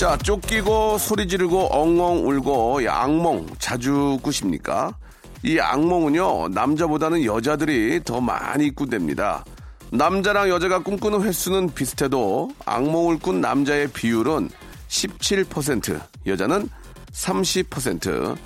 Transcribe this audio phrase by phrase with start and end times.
[0.00, 4.94] 자, 쫓기고 소리 지르고 엉엉 울고 이 악몽 자주 꾸십니까?
[5.42, 9.44] 이 악몽은요, 남자보다는 여자들이 더 많이 꾼답니다.
[9.92, 14.48] 남자랑 여자가 꿈꾸는 횟수는 비슷해도 악몽을 꾼 남자의 비율은
[14.88, 16.70] 17%, 여자는
[17.12, 18.38] 30%.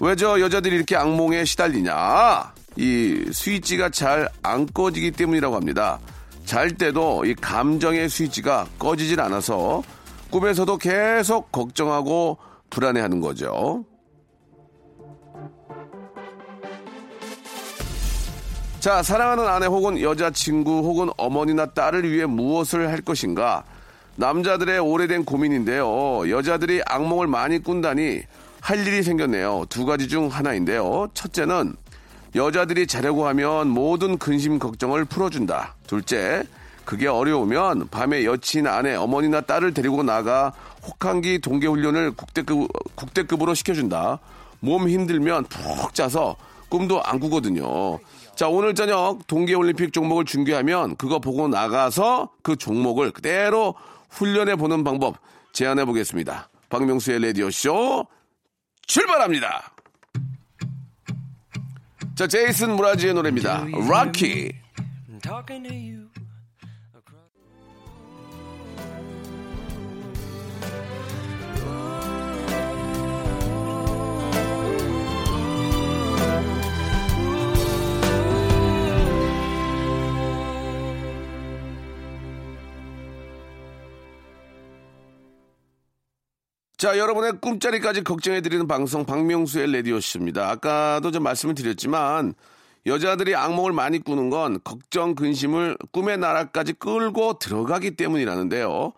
[0.00, 2.54] 왜 저 여자들이 이렇게 악몽에 시달리냐?
[2.76, 5.98] 이 스위치가 잘 안 꺼지기 때문이라고 합니다.
[6.46, 9.82] 잘 때도 이 감정의 스위치가 꺼지질 않아서
[10.34, 13.84] 꿈에서도 계속 걱정하고 불안해하는 거죠.
[18.80, 23.62] 자, 사랑하는 아내 혹은 여자친구 혹은 어머니나 딸을 위해 무엇을 할 것인가?
[24.16, 26.28] 남자들의 오래된 고민인데요.
[26.28, 28.22] 여자들이 악몽을 많이 꾼다니
[28.60, 29.66] 할 일이 생겼네요.
[29.68, 31.06] 두 가지 중 하나인데요.
[31.14, 31.76] 첫째는
[32.34, 35.76] 여자들이 자려고 하면 모든 근심 걱정을 풀어준다.
[35.86, 36.42] 둘째,
[36.84, 40.52] 그게 어려우면 밤에 여친, 아내, 어머니나 딸을 데리고 나가
[40.86, 44.20] 혹한기 동계훈련을 국대급, 국대급으로 시켜준다.
[44.60, 46.36] 몸 힘들면 푹 자서
[46.68, 47.98] 꿈도 안 꾸거든요.
[48.34, 53.74] 자, 오늘 저녁 동계올림픽 종목을 중계하면 그거 보고 나가서 그 종목을 그대로
[54.10, 55.16] 훈련해 보는 방법
[55.52, 56.48] 제안해 보겠습니다.
[56.68, 58.06] 박명수의 라디오쇼
[58.86, 59.72] 출발합니다.
[62.14, 63.66] 자, 제이슨 무라지의 노래입니다.
[63.90, 64.52] 락키.
[86.84, 90.50] 자, 여러분의 꿈자리까지 걱정해드리는 방송 박명수의 레디오씨입니다.
[90.50, 92.34] 아까도 좀 말씀을 드렸지만
[92.84, 98.92] 여자들이 악몽을 많이 꾸는 건 걱정, 근심을 꿈의 나라까지 끌고 들어가기 때문이라는데요.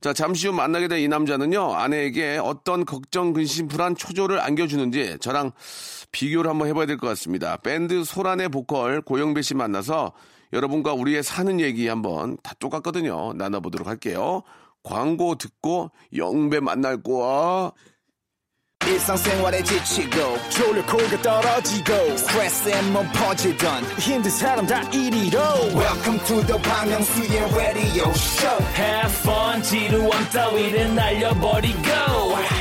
[0.00, 5.50] 자, 잠시 후 만나게 될이 남자는요, 아내에게 어떤 걱정, 근심, 불안, 초조를 안겨주는지 저랑
[6.12, 7.56] 비교를 한번 해봐야 될 것 같습니다.
[7.56, 10.12] 밴드 소란의 보컬 고영배 씨 만나서
[10.52, 13.32] 여러분과 우리의 사는 얘기 한번 다 똑같거든요.
[13.32, 14.44] 나눠보도록 할게요.
[14.94, 17.72] 광고 듣고 영배 만날 거야.
[18.86, 25.40] 일상생활에 지치고, 졸려 코가 떨어지고, 스트레스에 몸 퍼지던, 힘든 사람 다 이리로.
[25.74, 31.80] welcome to the Bang Myung-soo's radio show Have fun 지루함 따위를 날려버리고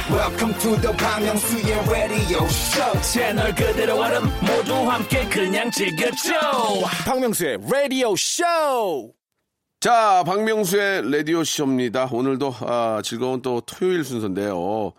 [0.09, 6.31] welcome to the Bang Myung-soo's radio show 채널 그대로 얼음 모두 함께 그냥 즐겨줘
[7.05, 9.11] 박명수의 radio show
[9.83, 12.07] 자, 박명수의 라디오쇼입니다.
[12.09, 14.93] 오늘도 아, 즐거운 또 토요일 순서인데요.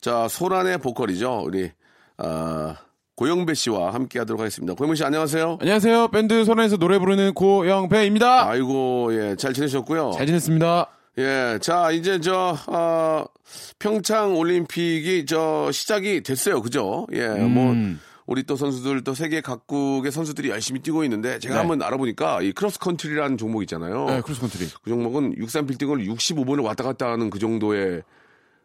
[0.00, 1.42] 자, 소란의 보컬이죠.
[1.44, 1.70] 우리
[2.16, 2.76] 아,
[3.14, 4.72] 고영배 씨와 함께 하도록 하겠습니다.
[4.72, 5.58] 고영배 씨 안녕하세요.
[5.60, 6.08] 안녕하세요.
[6.08, 8.48] 밴드 소란에서 노래 부르는 고영배입니다.
[8.48, 10.12] 아이고, 예, 잘 지내셨고요.
[10.16, 10.86] 잘 지냈습니다.
[11.18, 13.26] 예, 자, 이제 저, 어,
[13.78, 16.62] 평창 올림픽이 저 시작이 됐어요.
[16.62, 17.06] 그죠?
[17.12, 18.00] 예, 뭐, 음.
[18.32, 21.58] 우리 또 선수들 또 세계 각국의 선수들이 열심히 뛰고 있는데 제가 네.
[21.58, 24.06] 한번 알아보니까 이 크로스 컨트리라는 종목 있잖아요.
[24.06, 24.68] 네, 크로스 컨트리.
[24.82, 28.02] 그 종목은 63 빌딩을 65번을 왔다 갔다 하는 그 정도의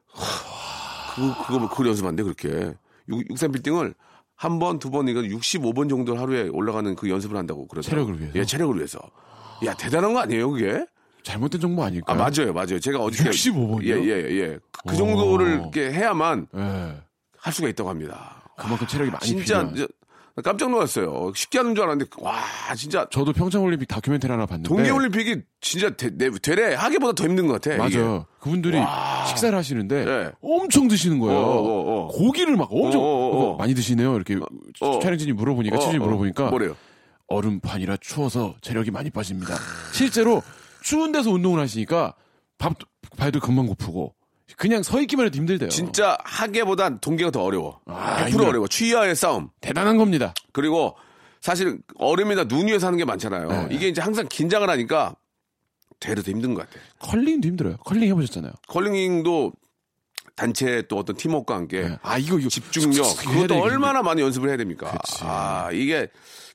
[0.07, 2.75] 하, 그거 그거 그걸 연습한대 그렇게
[3.09, 3.94] 63 빌딩을
[4.38, 7.89] 한 번, 두 번, 이거 65번 정도 하루에 올라가는 그 연습을 한다고 그러죠.
[7.89, 8.39] 체력을 위해서?
[8.39, 8.99] 예, 체력을 위해서.
[9.66, 10.85] 야, 대단한 거 아니에요, 그게?
[11.23, 12.17] 잘못된 정보 아, 아닐까요?
[12.17, 12.79] 맞아요, 맞아요.
[12.79, 14.03] 제가 어저께 65번 예, 이요?
[14.05, 14.59] 예, 예.
[14.88, 14.95] 그 오.
[14.95, 17.02] 정도를 이렇게 해야만 예.
[17.37, 18.47] 할 수가 있다고 합니다.
[18.58, 19.76] 그만큼 체력이 많이 진짜 필요한.
[19.76, 19.88] 저-
[20.44, 21.32] 깜짝 놀랐어요.
[21.36, 22.36] 쉽게 하는 줄 알았는데 와,
[22.76, 24.68] 진짜 저도 평창올림픽 다큐멘터리 하나 봤는데.
[24.70, 27.88] 동계올림픽이 진짜 되, 내- 되레 하기보다 더 힘든 것 같아.
[27.88, 27.98] 이게.
[27.98, 28.26] 맞아요.
[28.40, 28.78] 그분들이
[29.30, 30.32] 식사를 하시는데 네.
[30.44, 31.40] 엄청 드시는 거예요.
[31.40, 32.08] 어, 어, 어.
[32.09, 33.58] 고기를 막 엄청 어, 어, 어.
[33.58, 34.16] 많이 드시네요.
[34.16, 34.38] 이렇게
[34.82, 35.00] 어.
[35.00, 36.06] 촬영진이 물어보니까 어, 취재진이 어.
[36.06, 36.76] 물어보니까 뭐래요?
[37.30, 39.56] 얼음판이라 추워서 체력이 많이 빠집니다.
[39.92, 40.44] 실제로
[40.84, 42.14] 추운 데서 운동을 하시니까
[42.59, 42.74] 밥
[43.18, 44.14] 발도 금방 고프고
[44.58, 45.70] 그냥 서 있기만 해도 힘들대요.
[45.70, 47.80] 진짜 하계보단 동계가 더 어려워.
[47.86, 48.50] 아, 100% 힘들어.
[48.50, 48.68] 어려워.
[48.68, 49.50] 취하의 싸움.
[49.62, 50.34] 대단한 겁니다.
[50.52, 50.98] 그리고
[51.40, 53.48] 사실 얼음이나 눈 위에서 하는 게 많잖아요.
[53.48, 53.68] 네.
[53.72, 55.16] 이게 이제 항상 긴장을 하니까
[56.00, 56.84] 더 힘든 것 같아.
[57.00, 57.78] 컬링도 힘들어요.
[57.78, 58.52] 컬링 해보셨잖아요.
[58.68, 59.54] 컬링도
[60.37, 64.55] 단체 또 어떤 팀워크와 함께 아 이거 이거 집중력 그것도 돼, 얼마나 많이 연습을 해야
[64.57, 64.95] 됩니까?
[65.22, 66.07] 아 이게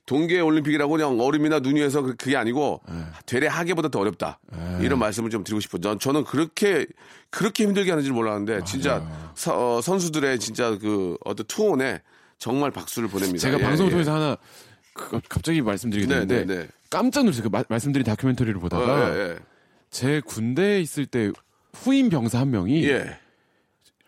[0.05, 2.81] 동계 올림픽이라고 그냥 얼음이나 눈 위에서 그- 그게 아니고
[3.25, 4.39] 되레 하계보다 더 어렵다
[4.81, 5.81] 이런 말씀을 좀 드리고 싶어요.
[5.81, 6.87] 전 저는 그렇게
[7.29, 12.01] 그렇게 힘들게 하는 줄 몰랐는데 진짜 서- 어, 선수들의 진짜 그 어떤 투혼에
[12.39, 13.39] 정말 박수를 보냅니다.
[13.39, 13.91] 제가 예, 방송을 예.
[13.91, 14.37] 통해서 하나
[14.93, 16.67] 그- 갑자기 말씀드리게 네, 되는데 네, 네.
[16.89, 17.43] 깜짝 놀랐어요.
[17.43, 19.35] 그 마- 말씀드린 다큐멘터리를 보다가 어, 예, 예.
[19.89, 21.31] 제 군대에 있을 때
[21.73, 23.19] 후임 병사 한 명이 예.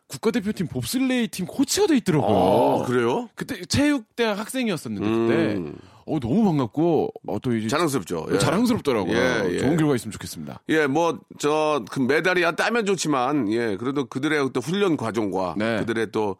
[0.08, 2.84] 국가대표팀 봅슬레이 팀 코치가 돼 있더라고요.
[2.84, 3.30] 아, 그래요?
[3.36, 5.28] 그때 체육대학 학생이었었는데 음.
[5.28, 8.28] 그때 어 너무 반갑고 어, 또 이제 자랑스럽죠.
[8.32, 8.38] 예.
[8.38, 9.18] 자랑스럽더라고요.
[9.18, 9.58] 예, 예.
[9.58, 10.62] 좋은 결과 있으면 좋겠습니다.
[10.70, 15.80] 예, 뭐, 저, 그 메달이야 따면 좋지만, 예, 그래도 그들의 또 훈련 과정과 네.
[15.80, 16.38] 그들의 또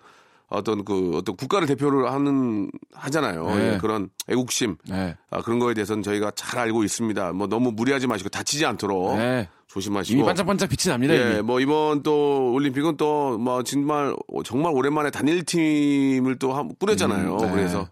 [0.48, 3.46] 어떤 그 어떤 국가를 대표를 하는, 하잖아요.
[3.56, 3.74] 네.
[3.74, 4.78] 예, 그런 애국심.
[4.88, 5.16] 네.
[5.32, 7.34] 아, 그런 거에 대해서는 저희가 잘 알고 있습니다.
[7.34, 9.50] 뭐 너무 무리하지 마시고 다치지 않도록 네.
[9.68, 10.16] 조심하시고.
[10.18, 11.16] 이미 반짝반짝 빛이 납니다.
[11.16, 11.42] 예, 이미.
[11.42, 14.16] 뭐 이번 또 올림픽은 또 뭐 정말
[14.46, 17.34] 정말 오랜만에 단일 팀을 또 한- 꾸렸잖아요.
[17.36, 17.52] 음, 네.
[17.52, 17.88] 그래서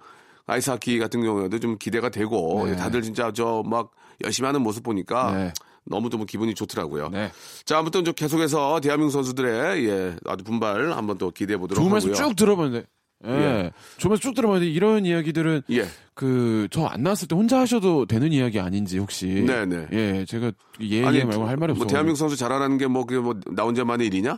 [0.45, 2.75] 아이스하키 같은 경우에도 좀 기대가 되고 네.
[2.75, 3.91] 다들 진짜 저 막
[4.23, 5.51] 열심히 하는 모습 보니까
[5.85, 5.95] 네.
[5.95, 7.09] 너무 좀 기분이 좋더라고요.
[7.09, 7.31] 네.
[7.65, 11.91] 자, 아무튼 좀 계속해서 대한민국 선수들의 예, 아주 분발 한번 또 기대해 보도록 하고요.
[11.91, 12.85] 말씀 쭉 들어봤는데.
[13.25, 13.29] 예.
[13.31, 13.71] 예.
[14.09, 15.85] 말씀 쭉 들어봤는데 이런 이야기들은 예.
[16.13, 19.87] 그저 안 나왔을 때 혼자 하셔도 되는 이야기 아닌지 혹시 네네.
[19.93, 20.51] 예 제가
[20.81, 23.63] 예, 예 말고 할 말이 없어 뭐 대한민국 선수 잘하는 게 뭐 그게 뭐 나
[23.63, 24.37] 혼자만의 일이냐?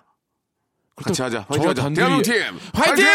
[0.96, 1.46] 같이 하자.
[1.50, 1.90] 화이팅 하자.
[1.94, 2.42] 대한민국 팀!
[2.74, 3.06] 화이팅!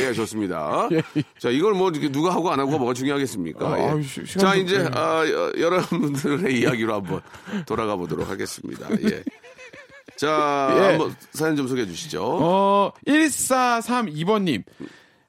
[0.00, 0.88] 예, 좋습니다.
[0.92, 1.02] 예.
[1.38, 3.66] 자, 이걸 뭐 누가 하고 안 하고가 뭐가 중요하겠습니까?
[3.66, 4.02] 아, 예.
[4.02, 4.88] 시- 자, 이제 예.
[4.92, 7.20] 아, 여- 여러분들의 이야기로 한번
[7.64, 8.88] 돌아가 보도록 하겠습니다.
[9.10, 9.22] 예.
[10.16, 10.80] 자, 예.
[10.90, 12.22] 한번 사연 좀 소개해 주시죠.
[12.22, 14.62] 어 1432번님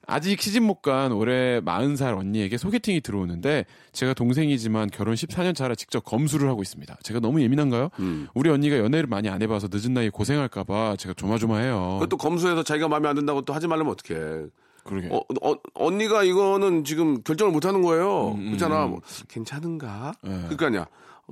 [0.07, 6.03] 아직 시집 못 간 올해 40살 언니에게 소개팅이 들어오는데 제가 동생이지만 결혼 14년 차라 직접
[6.03, 6.97] 검수를 하고 있습니다.
[7.03, 7.89] 제가 너무 예민한가요?
[7.99, 8.27] 음.
[8.33, 11.97] 우리 언니가 연애를 많이 안 해봐서 늦은 나이에 고생할까봐 제가 조마조마해요.
[11.99, 14.47] 그것도 검수해서 자기가 마음에 안 든다고 또 하지 말라면 어떡해.
[14.83, 15.09] 그러게.
[15.11, 18.31] 어, 어, 언니가 이거는 지금 결정을 못 하는 거예요.
[18.31, 18.87] 음, 그렇잖아.
[18.87, 20.13] 뭐, 괜찮은가?
[20.23, 20.31] 네.
[20.49, 20.87] 그러니까 아니야.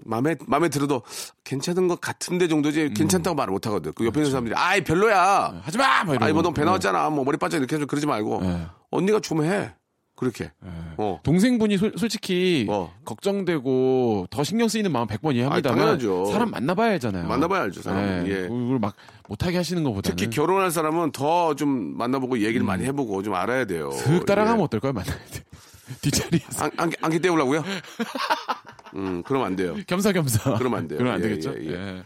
[0.05, 1.01] 마음에, 마음에 들어도
[1.43, 3.91] 괜찮은 것 같은데 정도지 괜찮다고 말을 못 하거든.
[3.93, 5.61] 그 옆에 있는 사람들이, 아이, 별로야.
[5.63, 6.03] 하지 마!
[6.03, 6.25] 막 이러고.
[6.25, 7.09] 아이, 뭐넌배 나왔잖아.
[7.09, 8.41] 뭐 머리 빠져 이렇게 해서 그러지 말고.
[8.41, 8.67] 네.
[8.91, 9.73] 언니가 좀 해.
[10.15, 10.51] 그렇게.
[10.97, 11.21] 어.
[11.23, 12.93] 동생분이 솔- 솔직히 어.
[13.05, 16.25] 걱정되고 더 신경 쓰이는 마음 100번 이해합니다만 당연하죠.
[16.25, 17.25] 사람 만나봐야 알잖아요.
[17.25, 18.01] 만나봐야 알죠, 사람.
[18.05, 18.23] 네.
[18.29, 18.41] 예.
[18.49, 18.95] 그걸 막
[19.29, 23.91] 못하게 하시는 것보다는 특히 결혼할 사람은 더 좀 만나보고 얘기를 많이 해보고 좀 알아야 돼요.
[23.91, 24.63] 슥 따라가면 예.
[24.65, 24.91] 어떨까요?
[24.91, 25.43] 만나야 돼.
[26.01, 27.63] 뒷자리에서 안, 안, 안기 때우려고요?
[28.95, 29.75] 음, 그러면 안 돼요.
[29.87, 30.57] 겸사겸사.
[30.57, 30.97] 그러면 안 돼요.
[30.97, 31.53] 그러면 안 예, 되겠죠?
[31.59, 31.71] 예, 예.
[31.71, 32.03] 예.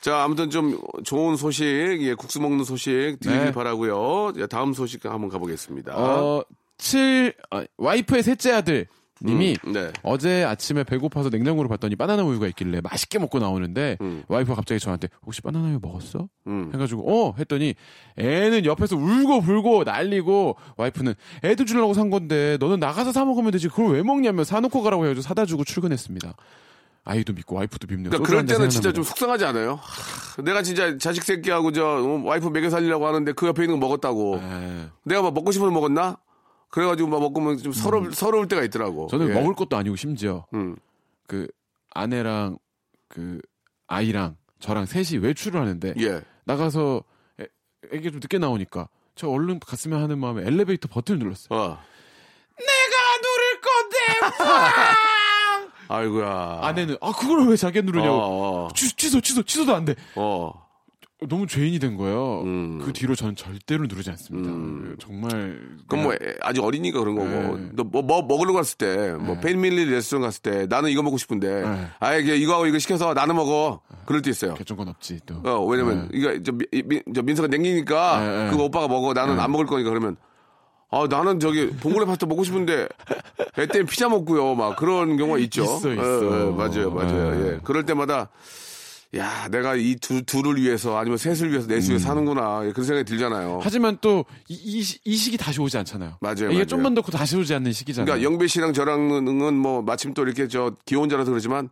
[0.00, 3.52] 자, 아무튼 좀 좋은 소식, 예, 국수 먹는 소식 드리길 네.
[3.52, 4.32] 바라고요.
[4.36, 5.96] 자, 다음 소식 한번 가보겠습니다.
[5.96, 6.42] 어,
[6.78, 8.86] 7, 아, 와이프의 셋째 아들
[9.24, 9.92] 님이 음, 네.
[10.02, 13.98] 어제 아침에 배고파서 냉장고를 봤더니 바나나 우유가 있길래 맛있게 먹고 나오는데
[14.28, 16.28] 와이프가 갑자기 저한테 혹시 바나나 우유 먹었어?
[16.46, 16.70] 음.
[16.74, 17.74] 해가지고 어 했더니
[18.16, 21.14] 애는 옆에서 울고 불고 난리고 와이프는
[21.44, 25.22] 애들 주려고 산 건데 너는 나가서 사 먹으면 되지 그걸 왜 먹냐며 사놓고 가라고 해가지고
[25.22, 26.34] 사다 주고 출근했습니다.
[27.04, 28.10] 아이도 믿고 와이프도 믿네요.
[28.10, 28.92] 그러니까 그럴 때는 진짜 생각납니다.
[28.92, 29.78] 좀 속상하지 않아요?
[29.82, 33.86] 하, 내가 진짜 자식 새끼하고 저 어, 와이프 먹여 살리려고 하는데 그 옆에 있는 거
[33.86, 34.36] 먹었다고.
[34.36, 36.16] 에, 내가 막 먹고 거 먹었나?
[36.72, 39.04] 그래가지고 막 먹으면 좀 서러, 서러울 때가 있더라고.
[39.04, 39.08] 음.
[39.08, 39.34] 저는 예.
[39.34, 40.74] 먹을 것도 아니고 심지어 음.
[41.28, 41.46] 그
[41.90, 42.58] 아내랑
[43.08, 43.40] 그
[43.86, 46.22] 아이랑 저랑 셋이 외출을 하는데 예.
[46.44, 47.02] 나가서
[47.40, 47.46] 애,
[47.92, 51.48] 애기 좀 늦게 나오니까 저 얼른 갔으면 하는 마음에 엘리베이터 버튼을 눌렀어요.
[51.50, 51.78] 어.
[52.58, 54.46] 내가 누를 건데
[55.88, 56.60] 아이고야.
[56.62, 58.68] 아내는 아 그걸 왜 자기가 누르냐고 어, 어.
[58.74, 59.94] 취, 취소 취소 취소도 안 돼.
[60.16, 60.61] 어.
[61.28, 62.42] 너무 죄인이 된 거예요.
[62.44, 62.80] 음.
[62.84, 64.50] 그 뒤로 저는 절대로 누르지 않습니다.
[65.00, 67.68] 정말 그럼 뭐 애- 아직 어리니까 그런 거고 네.
[67.74, 71.86] 너뭐 뭐 먹으러 갔을 때뭐 패밀리 레스토랑 갔을 때 나는 이거 먹고 싶은데 네.
[72.00, 74.54] 아예 이거하고 이거 시켜서 나는 먹어 그럴 때 있어요.
[74.54, 75.36] 개정권 없지 또.
[75.44, 78.50] 어 왜냐면 이거 저, 미, 미- 저 민서가 냉기니까 네, 네.
[78.50, 80.16] 그거 오빠가 먹어 나는 안 먹을 거니까 그러면
[80.90, 82.86] 아 나는 저기 봉골레 파스타 먹고 싶은데
[83.58, 85.62] 애 때문에 피자 먹고요 막 그런 경우가 있죠.
[85.62, 86.24] 있어, 예, 있어.
[86.48, 87.30] 예, 맞아요 맞아요.
[87.40, 87.46] 네.
[87.54, 87.60] 예.
[87.64, 88.28] 그럴 때마다
[89.14, 93.04] 야 내가 이 두, 둘을 위해서 아니면 셋을 위해서 넷을 위해서 사는구나 예, 그런 생각이
[93.04, 93.60] 들잖아요.
[93.62, 96.16] 하지만 또 이 이, 시- 이 시기 다시 오지 않잖아요.
[96.20, 96.64] 맞아요, 이게 맞아요.
[96.66, 98.06] 좀만 더 다시 오지 않는 시기잖아요.
[98.06, 101.68] 그러니까 영배 씨랑 저랑은 뭐 마침 또 이렇게 저 기혼자라서 그러지만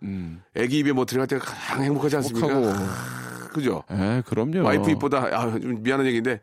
[0.55, 2.49] 애기 입에 뭐 들어갈 때가 가장 행복하지 않습니까?
[2.55, 2.67] 하고.
[2.73, 3.83] 아, 그죠?
[3.91, 4.63] 예, 그럼요.
[4.63, 6.41] 와이프 입보다 아, 좀 미안한 얘기인데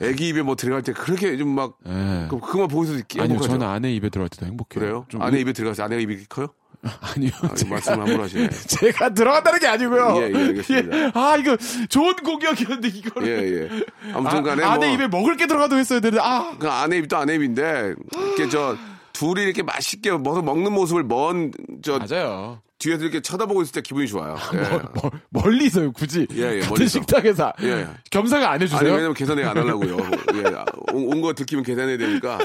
[0.00, 2.26] 애기 입에 뭐 들어갈 때 그렇게 좀 막 예.
[2.30, 3.58] 그, 그만 보고서 이렇게 아니요, 행복하죠.
[3.58, 4.80] 저는 아내 입에 들어갈 때도 행복해요.
[4.80, 5.04] 그래요?
[5.08, 6.48] 좀 아내 의- 입에 들어가서 아내가 입이 커요?
[7.00, 7.30] 아니요.
[7.42, 8.50] 아, 말씀 함부로 하시네.
[8.68, 10.16] 제가 들어간다는 게 아니고요.
[10.18, 10.96] 예, 예, 알겠습니다.
[11.06, 11.10] 예.
[11.14, 11.56] 아, 이거
[11.88, 13.28] 좋은 공격이었는데 이거를.
[13.28, 14.12] 예, 예.
[14.14, 16.54] 아무튼 간에 아, 뭐내 입에 먹을 게 들어가도 했어야 되는데 아.
[16.58, 18.76] 그 아내 입도 아내 입인데 이렇게 저
[19.18, 21.50] 둘이 이렇게 맛있게 먹- 먹는 모습을 먼
[21.82, 22.60] 저 맞아요.
[22.78, 24.36] 뒤에서 이렇게 쳐다보고 있을 때 기분이 좋아요.
[24.54, 24.58] 예.
[25.00, 26.28] 멀, 멀 리서요, 굳이.
[26.34, 26.86] 예, 예, 같은 멀리서.
[27.00, 27.52] 식당에서.
[27.62, 27.88] 예.
[28.12, 28.88] 겸사가 안 아니 해주세요?
[28.92, 29.96] 왜냐면 계산회 안 하려고요.
[30.34, 32.38] 예, 온거 들키면 계산해야 되니까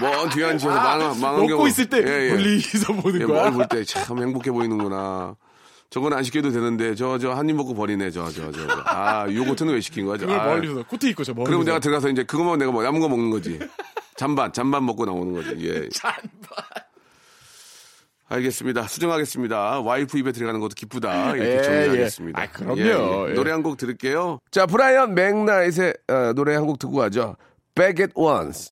[0.00, 2.32] 먼 뒤에 앉아서 망한 망한 아, 먹고 경우 있을 때 예, 예.
[2.32, 3.50] 멀리서 보는 예, 거야.
[3.50, 5.34] 뭘볼 때 참 행복해 보이는구나.
[5.90, 8.60] 저건 안 시켜도 되는데 저 저 한 입 먹고 버리네 저 저 저.
[8.86, 10.18] 아 요거트는 왜 시킨 거야?
[10.18, 10.30] 저.
[10.32, 11.46] 아, 멀리서 코트 입고 저 멀리서.
[11.48, 13.58] 그러면 내가 들어가서 이제 그거만 내가 뭐 남은 거 먹는 거지.
[14.16, 15.56] 잔반 잔반 먹고 나오는 거지.
[15.68, 15.88] 예.
[15.94, 16.30] 잔반.
[18.26, 18.84] 알겠습니다.
[18.88, 19.80] 수정하겠습니다.
[19.80, 21.36] 와이프 입에 들어가는 것도 기쁘다.
[21.36, 22.40] 이렇게 예, 정리하겠습니다.
[22.40, 22.44] 예.
[22.44, 23.30] 아, 그럼요.
[23.30, 23.34] 예.
[23.34, 24.38] 노래 한 곡 들을게요.
[24.50, 27.36] 자, 브라이언 맥나잇의 어, 노래 한 곡 듣고 가죠.
[27.74, 28.70] Back at Once.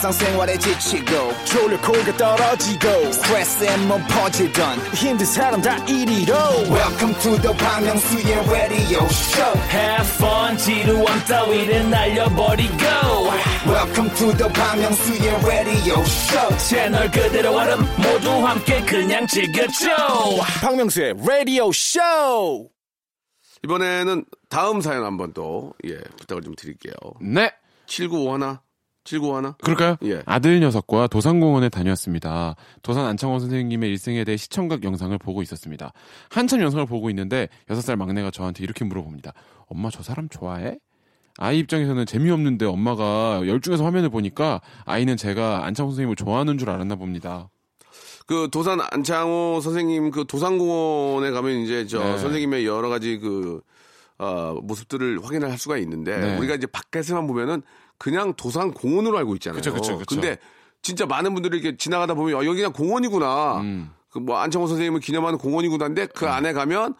[0.00, 6.34] 일상생활에 지치고, 졸려 코가 떨어지고, 스트레스에 몸 퍼지던, 힘든 사람 다 이리로.
[6.70, 12.74] welcome to the Bang Myung-soo's radio show Have fun 지루함 따위를 날려버리고
[13.66, 19.90] welcome to the Bang Myung-soo's radio show 채널 그대로 얼음 모두 함께 그냥 즐겨줘
[20.62, 22.68] 박명수의 radio show
[23.64, 26.94] 이번에는 다음 사연 한번 또, 예, 부탁을 좀 드릴게요.
[27.20, 27.52] 네.
[27.86, 28.69] 7951?
[29.18, 29.54] 7951?
[29.62, 29.96] 그럴까요?
[30.04, 30.22] 예.
[30.26, 32.54] 아들 녀석과 도산공원에 다녀왔습니다.
[32.82, 35.92] 도산 안창원 선생님의 일생에 대해 시청각 영상을 보고 있었습니다.
[36.30, 39.32] 한참 영상을 보고 있는데 6살 막내가 저한테 이렇게 물어봅니다.
[39.66, 40.78] 엄마 저 사람 좋아해?
[41.38, 47.48] 아이 입장에서는 재미없는데 엄마가 열중해서 화면을 보니까 아이는 제가 안창원 선생님을 좋아하는 줄 알았나 봅니다.
[48.26, 52.18] 그 도산 안창호 선생님 그 도산공원에 가면 이제 저 네.
[52.18, 53.60] 선생님의 여러 가지 그
[54.18, 56.38] 어, 모습들을 확인할 수가 있는데 네.
[56.38, 57.62] 우리가 이제 밖에서만 보면은
[58.00, 59.58] 그냥 도산 공원으로 알고 있잖아요.
[59.60, 60.14] 그쵸, 그쵸, 그쵸.
[60.16, 60.38] 근데
[60.80, 63.60] 진짜 많은 분들이 이렇게 지나가다 보면 어, 여기 그냥 공원이구나.
[63.60, 63.90] 음.
[64.08, 66.94] 그뭐 안창호 선생님을 기념하는 공원이구나인데 그 안에 가면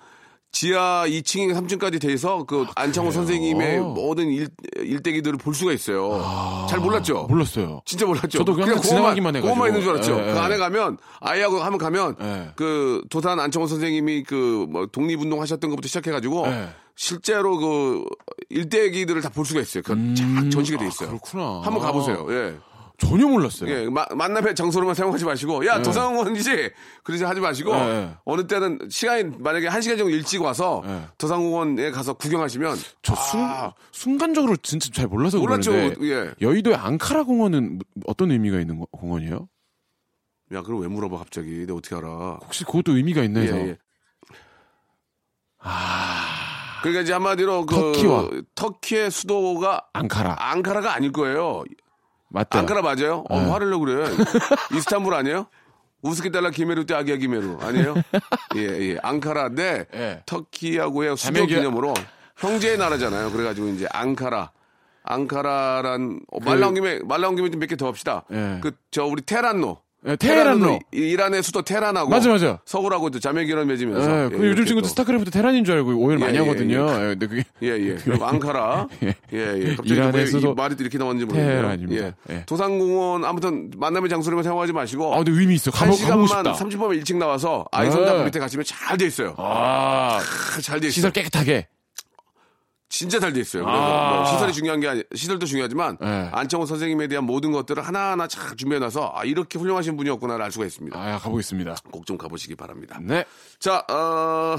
[0.53, 6.67] 지하 2층, 3층까지 돼서 그 안창호 선생님의 모든 일, 일대기들을 볼 수가 있어요.
[6.69, 7.27] 잘 몰랐죠?
[7.31, 7.81] 몰랐어요.
[7.87, 8.39] 진짜 몰랐죠.
[8.39, 9.55] 저도 그냥 지나가기만 해가지고.
[9.55, 10.19] 그것만 있는 줄 알았죠.
[10.21, 10.33] 예, 예.
[10.35, 12.51] 그 안에 가면 아이하고 한번 가면 예.
[12.57, 16.69] 그 도산 안창호 선생님이 그 뭐 독립운동 하셨던 것부터 시작해가지고 예.
[17.05, 18.05] 실제로 그
[18.51, 19.83] 일대기들을 다 볼 수가 있어요.
[19.83, 21.09] 그쫙 전시가 돼 있어요.
[21.09, 21.61] 아, 그렇구나.
[21.65, 22.27] 한번 가보세요.
[22.29, 22.59] 예.
[22.99, 23.71] 전혀 몰랐어요.
[23.71, 26.71] 예, 마- 만남의 장소로만 사용하지 마시고, 야, 도산공원이지?
[27.03, 28.11] 그러지 하지 마시고, 예.
[28.27, 31.01] 어느 때는 시간이, 만약에 한 시간 정도 일찍 와서, 예.
[31.17, 33.41] 도산공원에 가서 구경하시면, 저 순,
[33.93, 35.41] 순간적으로 진짜 잘 몰라서 아.
[35.41, 35.71] 몰랐죠.
[35.71, 36.35] 그러는데 예.
[36.43, 39.49] 여의도의 앙카라 공원은 어떤 의미가 있는 거- 공원이에요?
[40.53, 41.61] 야, 그걸 왜 물어봐, 갑자기.
[41.61, 42.41] 내가 어떻게 알아.
[42.45, 43.79] 혹시 그것도 의미가 있나 해서 예, 예.
[46.83, 48.29] 그러니까 이제 한마디로 그 터키와.
[48.55, 51.65] 터키의 수도가 앙카라 앙카라가 아닐 거예요.
[52.29, 52.59] 맞다.
[52.61, 53.25] 앙카라 맞아요?
[53.29, 53.51] 어, 네.
[53.51, 54.09] 화를 내고 그래.
[54.77, 55.47] 이스탄불 아니에요?
[56.03, 57.95] 우스키달라 기메루 때 아기야 기메루 아니에요?
[58.57, 58.99] 예, 예.
[59.03, 60.23] 앙카라인데 예.
[60.27, 61.93] 터키하고의 수도 자매기- 기념으로
[62.39, 63.31] 형제의 나라잖아요.
[63.33, 64.51] 그래가지고 이제 앙카라.
[65.03, 68.25] 앙카라란 어, 말 나온 김에 말 나온 김에 좀 몇 개 더 합시다.
[68.33, 68.61] 예.
[68.63, 69.79] 그저 우리 테란노.
[70.07, 70.79] 예, 테헤란로.
[70.95, 72.59] 이- 이란의 수도 테란하고 맞아, 맞아.
[72.65, 74.89] 서울하고 또 자매 결혼 맺으면서 예, 예, 그 요즘 이렇게 친구들 또.
[74.89, 76.87] 스타크래프트 테란인 줄 알고 오해를 예, 많이 예, 하거든요.
[76.91, 77.95] 예, 근데 그게 예, 예.
[78.03, 78.89] 그리고 앙카라.
[79.05, 79.75] 예, 예.
[79.77, 81.61] 갑자기 왜 수도 이 말이 이렇게 나왔는지 모르겠네요.
[81.61, 82.05] 테헤란입니다.
[82.07, 82.15] 예.
[82.31, 82.45] 예.
[82.47, 85.71] 도산공원 아무튼 만남의 장소로만 생각하지 마시고 아, 근데 의미 있어.
[85.75, 86.65] 한 가보, 가보고 시간만 싶다.
[86.79, 88.25] 30분만 일찍 나와서 아이 손잡고 네.
[88.25, 89.35] 밑에 가시면 잘 돼 있어요.
[89.37, 90.19] 아,
[90.63, 90.93] 잘 돼 있어요.
[90.93, 91.67] 시설 깨끗하게.
[92.91, 93.65] 진짜 잘 돼 있어요.
[93.65, 94.15] 그래서 아.
[94.17, 96.29] 뭐 시설이 중요한 게 아니, 시설도 중요하지만 네.
[96.33, 100.99] 안창호 선생님에 대한 모든 것들을 하나하나 잘 준비해놔서 아, 이렇게 훌륭하신 분이었구나를 알 수가 있습니다.
[101.01, 101.77] 아, 가보겠습니다.
[101.93, 102.99] 꼭 좀 가보시기 바랍니다.
[103.01, 103.25] 네.
[103.61, 104.57] 자, 어,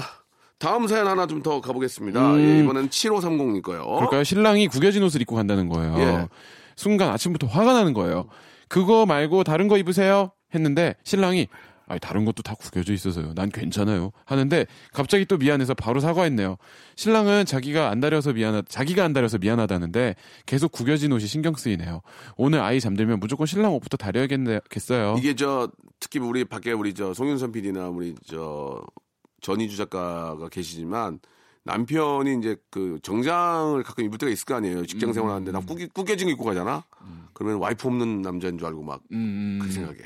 [0.58, 2.32] 다음 사연 하나 좀 더 가보겠습니다.
[2.34, 2.40] 음.
[2.40, 3.84] 예, 이번엔 7530님 거요.
[3.96, 4.24] 그럴까요?
[4.24, 5.94] 신랑이 구겨진 옷을 입고 간다는 거예요.
[5.98, 6.28] 예.
[6.76, 8.28] 순간 아침부터 화가 나는 거예요.
[8.68, 10.32] 그거 말고 다른 거 입으세요?
[10.54, 11.48] 했는데 신랑이
[11.92, 13.34] 아니 다른 것도 다 구겨져 있어서요.
[13.34, 14.12] 난 괜찮아요.
[14.24, 16.56] 하는데 갑자기 또 미안해서 바로 사과했네요.
[16.96, 20.14] 신랑은 자기가 안 다려서 미안하 자기가 안 다려서 미안하다는데
[20.46, 22.00] 계속 구겨진 옷이 신경 쓰이네요.
[22.38, 25.16] 오늘 아이 잠들면 무조건 신랑 옷부터 다려야겠어요.
[25.18, 25.70] 이게 저
[26.00, 28.82] 특히 우리 밖에 우리 저 송윤선 PD나 우리 저
[29.42, 31.20] 전희주 작가가 계시지만
[31.64, 34.86] 남편이 이제 그 정장을 가끔 입을 때가 있을 거 아니에요.
[34.86, 36.84] 직장 생활하는데 나 꾸기, 꾸겨진 거 입고 가잖아.
[37.34, 39.98] 그러면 와이프 없는 남자인 줄 알고 막 음, 그 생각해.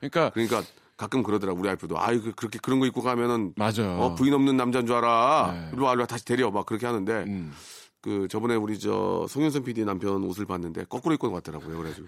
[0.00, 0.62] 그러니까 그러니까
[0.98, 3.96] 가끔 그러더라 우리 와이프도 아이 그- 그렇게 그런 거 입고 가면은 맞아요.
[3.98, 5.52] 어, 부인 없는 남자인 줄 알아.
[5.54, 5.70] 네.
[5.72, 6.50] 이리 와, 이리 와, 다시 데려.
[6.50, 7.52] 막 그렇게 하는데, 음.
[8.00, 11.76] 그 저번에 우리 저 송현선 PD 남편 옷을 봤는데 거꾸로 입고 왔더라고요.
[11.78, 12.06] 그래가지고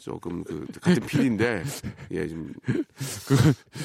[0.00, 1.62] 조금 그 같은 PD인데
[2.12, 2.52] 예 지금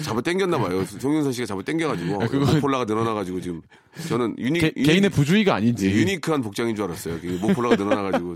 [0.03, 0.85] 잡아 당겼나 봐요.
[0.85, 3.61] 송현선 씨가 잡아 당겨가지고 그건- 목폴라가 늘어나가지고 지금
[4.07, 5.87] 저는 유니 개, 유니- 개인의 부주의가 아닌지.
[5.89, 7.19] 예, 유니크한 복장인 줄 알았어요.
[7.19, 8.33] 그 목폴라가 늘어나가지고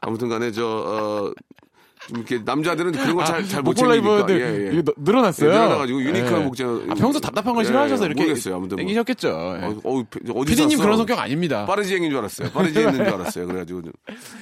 [0.00, 1.65] 아무튼간에 저 어, 좀
[2.10, 4.72] 이렇게 남자들은 그런 거 잘 잘못 목폴라 챙기니까 예, 예.
[4.72, 5.50] 이게 너- 늘어났어요.
[5.50, 6.44] 예, 늘어나가지고 유니크한 예.
[6.44, 6.86] 복장.
[6.90, 8.54] 아, 평소 답답한 걸 예, 싫어하셔서 예, 이렇게 모르겠어요.
[8.56, 8.78] 아무튼 뭐.
[8.78, 9.28] 땡기셨겠죠.
[9.28, 9.64] 예.
[9.64, 10.04] 어, 어,
[10.36, 10.78] 어디 피디님?
[10.78, 11.66] 그런 성격 아닙니다.
[11.66, 12.50] 빠르지행인 줄 알았어요.
[12.50, 13.46] 빠르지행인 줄 알았어요.
[13.48, 13.92] 그래가지고 좀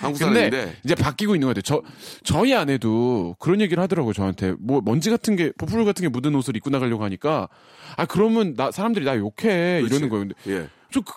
[0.00, 1.62] 한국 사람인데 이제 바뀌고 있는 것 같아요.
[1.62, 1.82] 저
[2.22, 4.12] 저희 아내도 그런 얘기를 하더라고요.
[4.12, 7.48] 저한테 뭐 먼지 같은 게 보풀 같은 게 묻은 옷을 입고 나가려고 하니까
[7.96, 10.26] 아 그러면 나 사람들이 나 욕해 이러는 거예요.
[10.28, 11.12] 근데 예, 좀그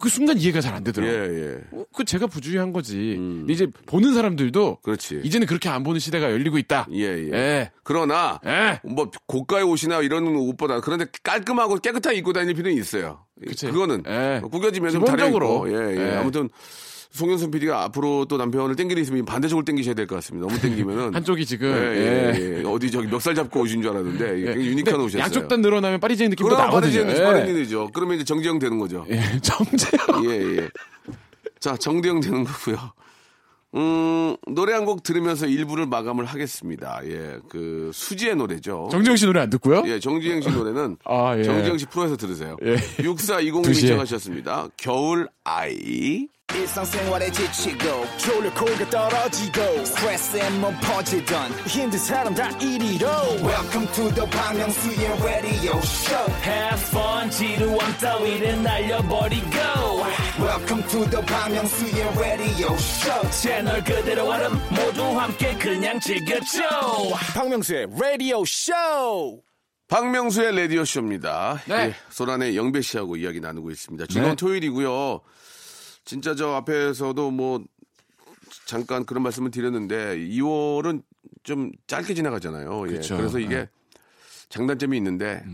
[0.00, 1.40] 그 순간 이해가 잘안 예, 되더라고요.
[1.40, 1.58] 예.
[1.72, 3.16] 어, 그 제가 부주의한 거지.
[3.16, 5.22] 근데 이제 보는 사람들도 그렇지.
[5.24, 6.86] 이제는 그렇게 안 보는 시대가 열리고 있다.
[6.92, 7.30] 예, 예.
[7.32, 7.70] 예.
[7.82, 8.80] 그러나 예.
[8.84, 13.24] 뭐 고가의 옷이나 이런 옷보다 그런데 깔끔하고 깨끗하게 입고 다닐 필요는 있어요.
[13.44, 13.66] 그치.
[13.66, 14.40] 그거는 예.
[14.48, 15.64] 구겨지면 좀 기본적으로.
[15.64, 16.12] 다르고 예, 예.
[16.12, 16.16] 예.
[16.16, 16.48] 아무튼
[17.10, 20.46] 송현선 PD가 앞으로 또 남편을 땡기는 있으면 반대쪽을 땡기셔야 될 것 같습니다.
[20.46, 22.58] 너무 땡기면은 한쪽이 지금 예, 예, 예.
[22.60, 22.64] 예.
[22.66, 24.44] 어디 저기 멱살 잡고 오신 줄 알았는데 예.
[24.44, 25.22] 굉장히 유니크한 옷이었어요.
[25.22, 26.80] 양쪽 다 늘어나면 파리제인 느낌도 나거든요.
[26.80, 27.86] 빠르지 예.
[27.92, 29.06] 그러면 이제 정재영 되는 거죠.
[29.08, 29.20] 예.
[29.42, 30.24] 정재영.
[30.30, 30.68] 예, 예.
[31.60, 32.92] 자, 정대영 되는 거고요.
[33.74, 37.00] 음, 노래 한 곡 들으면서 일부를 마감을 하겠습니다.
[37.04, 38.88] 예, 그 수지의 노래죠.
[38.90, 39.82] 정재영 씨 노래 안 듣고요?
[39.86, 41.42] 예, 정지영 씨 노래는 아, 예.
[41.42, 42.56] 정지영 씨 프로에서 들으세요.
[42.64, 42.76] 예.
[42.76, 43.88] 6420님 두 시에.
[43.88, 44.68] 신청하셨습니다.
[44.78, 46.28] 겨울 아이.
[46.54, 53.06] 일상생활에 지치고, 졸려 코가 떨어지고, 스트레스에 몸 퍼지던, 힘든 사람 다 이리로.
[53.42, 59.50] welcome to the Bang Myung-soo's radio show Have fun 지루함 따위를 날려버리고
[60.40, 66.62] welcome to the Bang Myung-soo's radio show 채널 그대로 얼음 모두 함께 그냥 즐겨줘
[67.34, 69.42] 박명수의 radio show
[69.88, 71.60] 박명수의 라디오 쇼입니다.
[71.66, 71.74] 네.
[71.88, 74.06] 예, 소란의 영배 씨하고 이야기 나누고 있습니다.
[74.06, 74.36] 즐거운 네.
[74.36, 75.20] 토요일이고요.
[76.08, 77.62] 진짜 저 앞에서도 뭐
[78.64, 81.02] 잠깐 그런 말씀을 드렸는데 2월은
[81.42, 82.88] 좀 짧게 지나가잖아요.
[82.88, 82.92] 예.
[82.92, 83.68] 그래서 이게 네.
[84.48, 85.44] 장단점이 있는데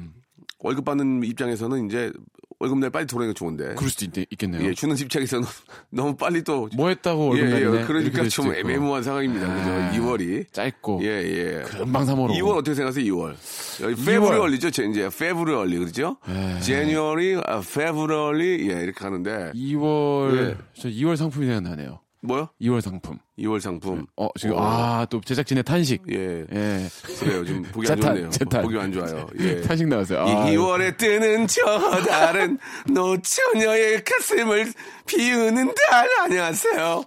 [0.64, 2.10] 월급 받는 입장에서는 이제
[2.58, 5.44] 월급 날 빨리 돌아오는 게 좋은데 그럴 수도 있, 겠네요 예, 주는 입장에서는
[5.90, 7.66] 너무 빨리 또 뭐 했다고 월급 예, 날리네?
[7.66, 8.54] 예, 이렇게 그러니까 될 좀.
[8.54, 9.46] 애매모호한 상황입니다.
[9.46, 10.02] 아, 그죠?
[10.02, 11.62] 2월이 짧고 예, 예.
[11.66, 13.04] 금방 3월 2월 어떻게 생각하세요?
[13.12, 13.34] 2월.
[13.82, 14.70] 여기 페브루얼리죠.
[14.70, 16.16] 제- 이제 페브루얼리 그렇죠?
[16.62, 20.56] 제뉴얼리, 아, 페브루얼리 예, 이렇게 하는데 2월 예.
[20.80, 22.00] 저 2월 상품이 생각나네요.
[22.24, 22.48] 뭐요?
[22.60, 23.18] 2월 상품.
[23.38, 24.06] 2월 상품.
[24.16, 24.62] 어 지금 어.
[25.02, 26.02] 아또 제작진의 탄식.
[26.10, 26.46] 예.
[26.52, 26.88] 예.
[27.18, 27.44] 그래요.
[27.44, 28.30] 좀 보기 안 재탄, 좋네요.
[28.30, 28.62] 재탄.
[28.62, 29.26] 보기 안 좋아요.
[29.40, 29.60] 예.
[29.60, 30.20] 탄식 나왔어요.
[30.20, 31.62] 아, 이 2월에 뜨는 저
[32.02, 32.58] 달은
[32.92, 34.72] 노처녀의 가슴을
[35.06, 37.04] 비우는 달 안녕하세요.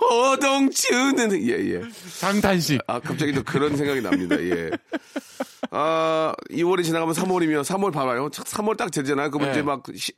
[0.00, 1.82] 호동주는 예 예.
[2.20, 2.80] 장탄식.
[2.86, 4.36] 아 갑자기 또 그런 생각이 납니다.
[4.40, 4.70] 예.
[5.70, 8.28] 아 2월이 지나가면 3월이면 3월 봐봐요.
[8.30, 9.30] 3월 딱 되잖아요.
[9.30, 9.58] 그러면 네.
[9.58, 10.12] 이제 막 시-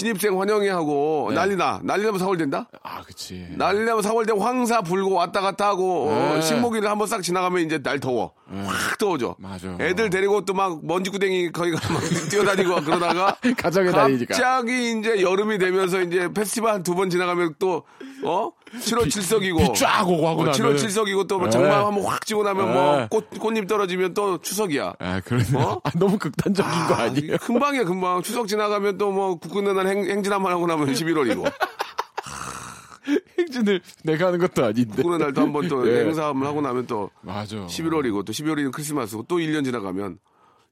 [0.00, 1.36] 신입생 환영회 하고 네.
[1.36, 2.68] 난리나 난리나면 4월 된다.
[2.82, 3.46] 아 그치.
[3.56, 6.42] 난리나면 4월 되고 황사 불고 왔다 갔다 하고 어, 네.
[6.42, 8.34] 식목일을 한번 싹 지나가면 이제 날 더워.
[8.50, 9.36] 확 더워져.
[9.38, 9.74] 맞아.
[9.80, 14.34] 애들 데리고 또 막 먼지구덩이 거기가 막 뛰어다니고 막 그러다가 가정에 다니니까.
[14.34, 17.82] 갑자기 이제 여름이 되면서 이제 페스티벌 한 두 번 지나가면 또
[18.28, 18.52] 어?
[18.80, 20.76] 7월 칠석이고 비쫙 오고 하고 어, 7월 나면.
[20.78, 21.50] 칠석이고 또 네.
[21.50, 22.72] 장마 한번 확 지고 나면 네.
[22.74, 24.94] 뭐 꽃, 꽃잎 떨어지면 또 추석이야.
[24.98, 25.44] 아 그러네.
[25.56, 25.80] 어?
[25.84, 27.36] 아, 너무 극단적인 거 아니에요?
[27.38, 31.50] 금방이야 금방 추석 지나가면 또 뭐 국군의 날 행, 행진 한 번 하고 나면 11월이고
[33.38, 34.96] 행진을 내가 하는 것도 아닌데.
[34.96, 36.00] 국군의 날도 한번 또 예.
[36.04, 37.56] 행사 한번 하고 나면 또 맞아.
[37.56, 40.18] 11월이고 또 12월이면 크리스마스고 또 1년 지나가면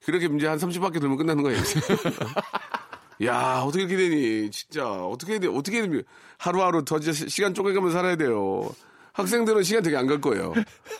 [0.04, 1.58] 그렇게 이제 한 30바퀴 돌면 끝나는 거예요.
[3.22, 6.02] 야 어떻게 이렇게 되니 진짜 어떻게 돼 어떻게 되니
[6.38, 8.68] 하루하루 더 시간 쪼개가면서 살아야 돼요.
[9.12, 10.52] 학생들은 시간 되게 안 갈 거예요.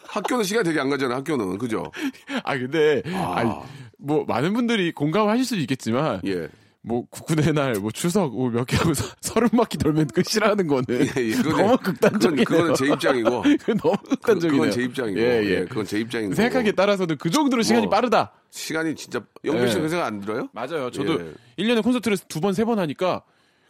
[0.07, 1.19] 학교는 시간 되게 안 가잖아요.
[1.19, 1.91] 학교는 그죠?
[2.45, 3.35] 아 근데 아.
[3.37, 3.51] 아니,
[3.99, 6.49] 뭐 많은 분들이 공감하실 수도 있겠지만 예.
[6.87, 11.31] 뭐 국군의 날, 뭐 추석 뭐몇개 하고 서- 서른 바퀴 돌면 끝이라는 거는 예, 예.
[11.35, 12.45] 그건 너무 제- 극단적이네요.
[12.45, 13.43] 그건, 제 입장이고.
[13.59, 14.61] 그건 너무 극단적이네요.
[14.61, 15.19] 그건 제 입장이고.
[15.19, 15.51] 예, 예.
[15.51, 16.35] 예, 그건 제 입장이고.
[16.35, 17.91] 생각하기에 따라서는 그 정도로 시간이 뭐.
[17.91, 18.33] 빠르다.
[18.51, 19.81] 시간이 진짜 영배 씨 예.
[19.81, 20.49] 그 생각 안 들어요?
[20.53, 20.91] 맞아요.
[20.91, 21.33] 저도 예.
[21.65, 23.23] 1년에 콘서트를 두 번, 세 번 하니까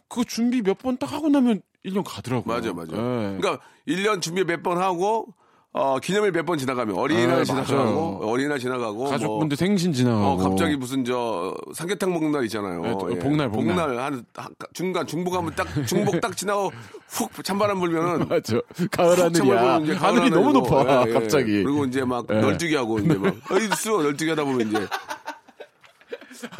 [0.09, 2.53] 그거 준비 몇 번 딱 하고 나면 1년 가더라고요.
[2.53, 2.91] 맞아, 맞아.
[2.97, 3.37] 예.
[3.39, 5.33] 그러니까 1년 준비 몇 번 하고
[5.77, 8.21] 어, 기념일 몇 번 지나가면 어린이날 아, 지나가고.
[8.23, 12.81] 어린이날 지나가고 가족분들 뭐, 생신 지나가고 어, 갑자기 무슨 저 삼계탕 먹는 날 있잖아요.
[12.81, 13.89] 네, 또 복날, 복날.
[13.99, 16.71] 한, 한- 중간 중복하면 딱 중복 딱 지나고
[17.09, 18.57] 훅 찬바람 불면은 맞아.
[18.89, 19.79] 가을 하늘이야.
[19.79, 20.51] 이제 가을 하늘이 너무 하늘이고,
[20.83, 21.03] 높아.
[21.07, 21.13] 예, 예.
[21.13, 21.63] 갑자기.
[21.63, 22.35] 그리고 이제 막 예.
[22.35, 24.87] 널뛰기 하고 이제 막 어이 수 널뛰기 하다 보면 이제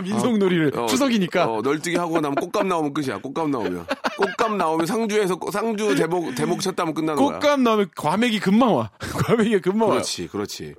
[0.03, 3.19] 민속놀이를 어, 추석이니까 어, 널뛰기 하고 나면 꽃감 나오면 끝이야.
[3.19, 3.85] 꽃감 나오면
[4.17, 7.39] 꽃감 나오면 상주에서 꽃- 상주 대목 대목 쳤다면 끝나는 거야.
[7.39, 8.89] 꽃감 나오면 과메기 금방 와.
[8.99, 9.95] 과메기가 금방 와.
[9.95, 10.75] 그렇지, 그렇지.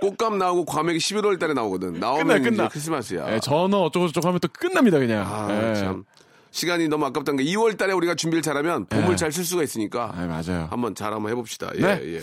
[0.00, 1.94] 꽃감 나오고 과메기 11월 달에 나오거든.
[2.00, 2.68] 나오면 끝나, 끝나.
[2.68, 3.34] 크리스마스야.
[3.34, 5.26] 예, 전어 어쩌고 저쩌고 하면 또 끝납니다 그냥.
[5.28, 5.74] 아, 예.
[5.74, 6.04] 참.
[6.52, 9.16] 시간이 너무 아깝다는 게 2월 달에 우리가 준비를 잘하면 봄을 네.
[9.16, 10.66] 잘쓸 수가 있으니까 아, 맞아요.
[10.70, 11.70] 한번 잘 한번 해봅시다.
[11.76, 12.14] 예, 네.
[12.16, 12.20] 예.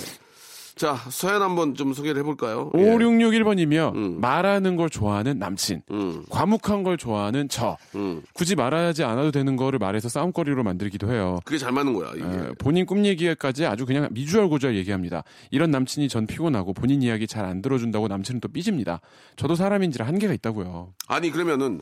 [0.77, 2.71] 자, 서연 한번 좀 소개를 해볼까요?
[2.75, 2.77] 예.
[2.77, 4.21] 5661번이며 음.
[4.21, 6.23] 말하는 걸 좋아하는 남친, 음.
[6.29, 8.21] 과묵한 걸 좋아하는 저, 음.
[8.33, 11.39] 굳이 말하지 않아도 되는 거를 말해서 싸움거리로 만들기도 해요.
[11.45, 12.23] 그게 잘 맞는 거야, 이게.
[12.23, 15.23] 에, 본인 꿈 얘기까지 아주 그냥 미주알고주알 얘기합니다.
[15.49, 18.99] 이런 남친이 전 피곤하고 본인 이야기 잘 안 들어준다고 남친은 또 삐집니다.
[19.37, 20.93] 저도 사람인지라 한계가 있다고요.
[21.07, 21.79] 아니, 그러면은,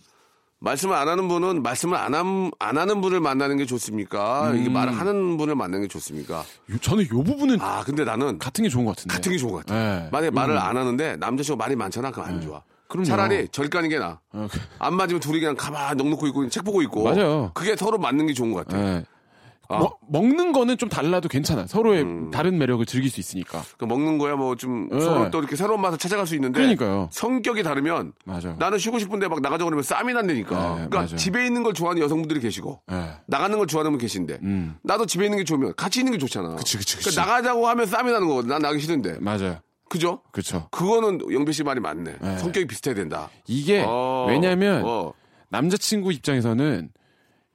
[0.65, 4.49] 말씀을 안 하는 분은 말씀을 안, 함- 안 하는 분을 만나는 게 좋습니까?
[4.49, 4.57] 음.
[4.57, 6.39] 이게 말을 하는 분을 만나는 게 좋습니까?
[6.71, 9.13] 요- 저는 이 부분은 아, 근데 나는 같은 게 좋은 것 같은데.
[9.13, 9.75] 같은 게 좋은 것 같아.
[9.75, 10.09] 네.
[10.11, 12.09] 만약에 말을 안 하는데 남자친구 말이 많잖아.
[12.09, 12.63] 그럼 안 좋아.
[12.87, 13.05] 그럼요.
[13.05, 14.17] 차라리 절 까는 게 나아.
[14.33, 17.03] 어, 그- 안 맞으면 둘이 그냥 가만 넋 놓고 있고 책 보고 있고.
[17.03, 17.51] 맞아요.
[17.53, 18.79] 그게 서로 맞는 게 좋은 것 같아.
[18.79, 19.05] 예.
[19.69, 19.79] 아.
[19.79, 21.67] 먹- 먹는 거는 좀 달라도 괜찮아.
[21.67, 23.63] 서로의 다른 매력을 즐길 수 있으니까.
[23.77, 24.99] 그 먹는 거야 뭐좀 네.
[24.99, 27.09] 서로 또 이렇게 새로운 맛을 찾아갈 수 있는데 그러니까요.
[27.11, 28.55] 성격이 다르면 맞아요.
[28.59, 30.55] 나는 쉬고 싶은데 막 나가자고 그러면 쌈이 난다니까.
[30.55, 31.15] 네, 그러니까 맞아요.
[31.15, 33.11] 집에 있는 걸 좋아하는 여성분들이 계시고 예.
[33.27, 34.75] 나가는 걸 좋아하는 분 계신데 음.
[34.83, 36.55] 나도 집에 있는 게 좋으면 같이 있는 게 좋잖아.
[36.55, 37.09] 그치, 그치, 그치.
[37.09, 38.49] 그러니까 나가자고 하면 쌈이 나는 거거든.
[38.49, 39.17] 난 나가기 싫은데.
[39.19, 39.57] 맞아요.
[39.87, 40.21] 그죠?
[40.31, 40.67] 그렇죠.
[40.71, 42.15] 그거는 영배 씨 말이 맞네.
[42.19, 42.37] 네.
[42.39, 43.29] 성격이 비슷해야 된다.
[43.47, 45.13] 이게 어, 왜냐면 어.
[45.49, 46.89] 남자친구 입장에서는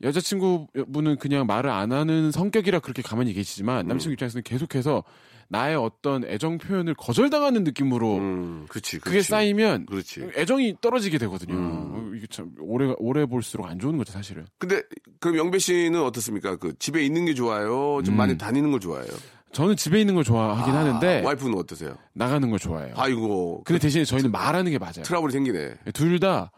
[0.02, 5.04] 여자친구분은 그냥 말을 안 하는 성격이라 그렇게 가만히 계시지만 남자친구 입장에서는 계속해서
[5.48, 8.98] 나의 어떤 애정 표현을 거절당하는 느낌으로 음, 그렇지.
[8.98, 9.28] 그게 그렇지.
[9.28, 9.86] 쌓이면.
[9.90, 10.30] 음.
[10.36, 11.56] 애정이 떨어지게 되거든요.
[11.58, 14.46] 어, 이게 참 오래 오래 볼수록 안 좋은 거죠, 사실은.
[14.58, 14.80] 근데
[15.18, 16.54] 그럼 영배 씨는 어떻습니까?
[16.56, 18.00] 그 집에 있는 게 좋아요?
[18.04, 19.10] 좀 많이 다니는 걸 좋아해요?
[19.52, 21.96] 저는 집에 있는 걸 좋아하긴 하는데 아, 와이프는 어떠세요?
[22.12, 22.94] 나가는 걸 좋아해요.
[22.96, 23.64] 아이고.
[23.64, 25.02] 근데 대신에 저희는 말하는 게 맞아요.
[25.02, 25.74] 트러블이 생기네.
[25.92, 26.52] 둘 다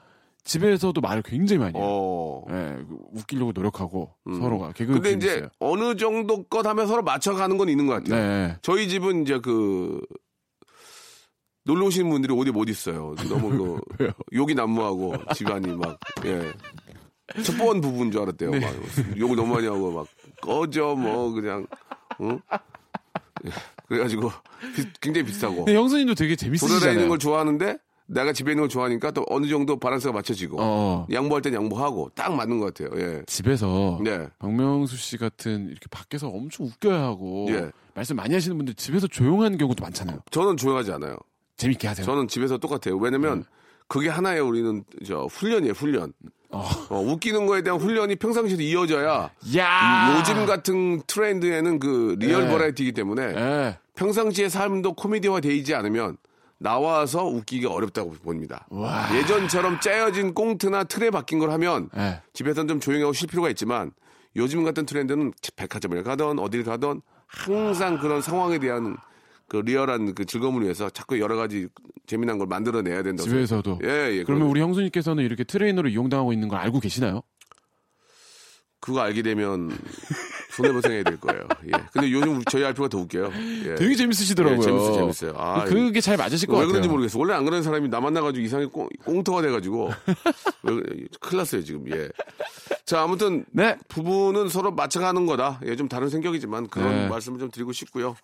[0.45, 1.85] 집에서도 말을 굉장히 많이 해요.
[1.87, 2.45] 어.
[2.51, 2.77] 예,
[3.13, 7.95] 웃기려고 노력하고 서로가 개그 근데 이제 어느 정도 것 하면 서로 맞춰가는 건 있는 것
[8.03, 8.17] 같아요.
[8.17, 8.57] 네.
[8.63, 10.01] 저희 집은 이제 그
[11.65, 13.15] 놀러 오시는 분들이 어디 못 있어요.
[13.29, 16.53] 너무 그 욕이 난무하고 집안이 막 예.
[17.45, 18.51] 첩보원 부부인 줄 알았대요.
[18.51, 18.59] 네.
[18.61, 18.75] 막
[19.17, 20.07] 욕을 너무 많이 하고 막
[20.41, 21.67] 꺼져 뭐 그냥
[22.21, 22.41] 응?
[23.47, 23.51] 예.
[23.87, 24.31] 그래가지고
[24.75, 27.09] 비- 굉장히 비슷하고 근데 형수님도 되게 돌아다니는 재밌으시잖아요.
[27.09, 27.79] 걸 좋아하는데
[28.13, 31.07] 내가 집에 있는 걸 좋아하니까 또 어느 정도 바란스가 맞춰지고 어.
[31.11, 32.91] 양보할 땐 양보하고 딱 맞는 것 같아요.
[33.01, 33.23] 예.
[33.27, 34.29] 집에서 네.
[34.39, 37.71] 박명수 씨 같은 이렇게 밖에서 엄청 웃겨야 하고 예.
[37.95, 40.19] 말씀 많이 하시는 분들 집에서 조용한 경우도 많잖아요.
[40.31, 41.17] 저는 조용하지 않아요.
[41.57, 42.05] 재밌게 하세요.
[42.05, 42.97] 저는 집에서 똑같아요.
[42.97, 43.45] 왜냐면
[43.89, 46.13] 그게 하나의 우리는 저 훈련이에요, 훈련.
[46.51, 46.67] 어.
[46.91, 52.49] 어, 웃기는 거에 대한 훈련이 평상시에도 이어져야 야 요즘 같은 트렌드에는 그 리얼 예.
[52.49, 53.79] 버라이어티이기 때문에 예.
[53.95, 56.19] 평상시의 삶도 코미디화 되지 않으면
[56.63, 58.67] 나와서 웃기기 어렵다고 봅니다.
[58.71, 59.09] 와.
[59.17, 62.23] 예전처럼 짜여진 꽁트나 틀에 박힌 걸 하면 예.
[62.33, 63.91] 집에서는 좀 조용하고 쉴 필요가 있지만
[64.37, 68.97] 요즘 같은 트렌드는 백화점을 가던 어딜 가던 항상 그런 상황에 대한
[69.49, 71.69] 그 리얼한 그 즐거움을 위해서 자꾸 여러 가지
[72.07, 73.29] 재미난 걸 만들어내야 된다고.
[73.29, 73.81] 집에서도.
[73.83, 74.25] 예, 예.
[74.25, 77.23] 그러면 그럼 우리 형수님께서는 이렇게 트레이너로 이용당하고 있는 걸 알고 계시나요?
[78.81, 79.71] 그거 알게 되면
[80.57, 81.47] 손해보상해야 될 거예요.
[81.67, 81.71] 예.
[81.93, 83.31] 근데 요즘 저희 와이프가 더 웃겨요.
[83.65, 83.75] 예.
[83.75, 84.59] 되게 재밌으시더라고요.
[84.59, 85.35] 예, 재밌어, 재밌어요.
[85.37, 86.73] 아, 그게 잘 맞으실 것왜 같아요.
[86.73, 87.19] 그런지 모르겠어.
[87.19, 89.91] 원래 안 그런 사람이 나 만나가지고 이상하게 꽁, 꽁터가 돼가지고.
[90.63, 90.73] 왜?
[91.21, 91.91] 큰일 났어요, 지금.
[91.91, 92.09] 예.
[92.85, 93.45] 자, 아무튼.
[93.51, 93.77] 네.
[93.89, 95.61] 부부는 서로 맞춰가는 거다.
[95.67, 97.09] 예, 좀 다른 생각이지만 그런 네.
[97.09, 98.17] 말씀을 좀 드리고 싶고요.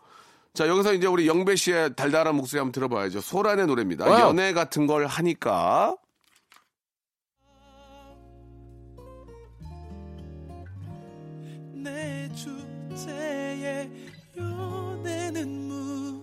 [0.55, 3.21] 자, 여기서 이제 우리 영배 씨의 달달한 목소리 한번 들어봐야죠.
[3.21, 4.07] 소란의 노래입니다.
[4.07, 4.29] Wow.
[4.29, 5.95] 연애 같은 걸 하니까.
[15.38, 16.20] 연애는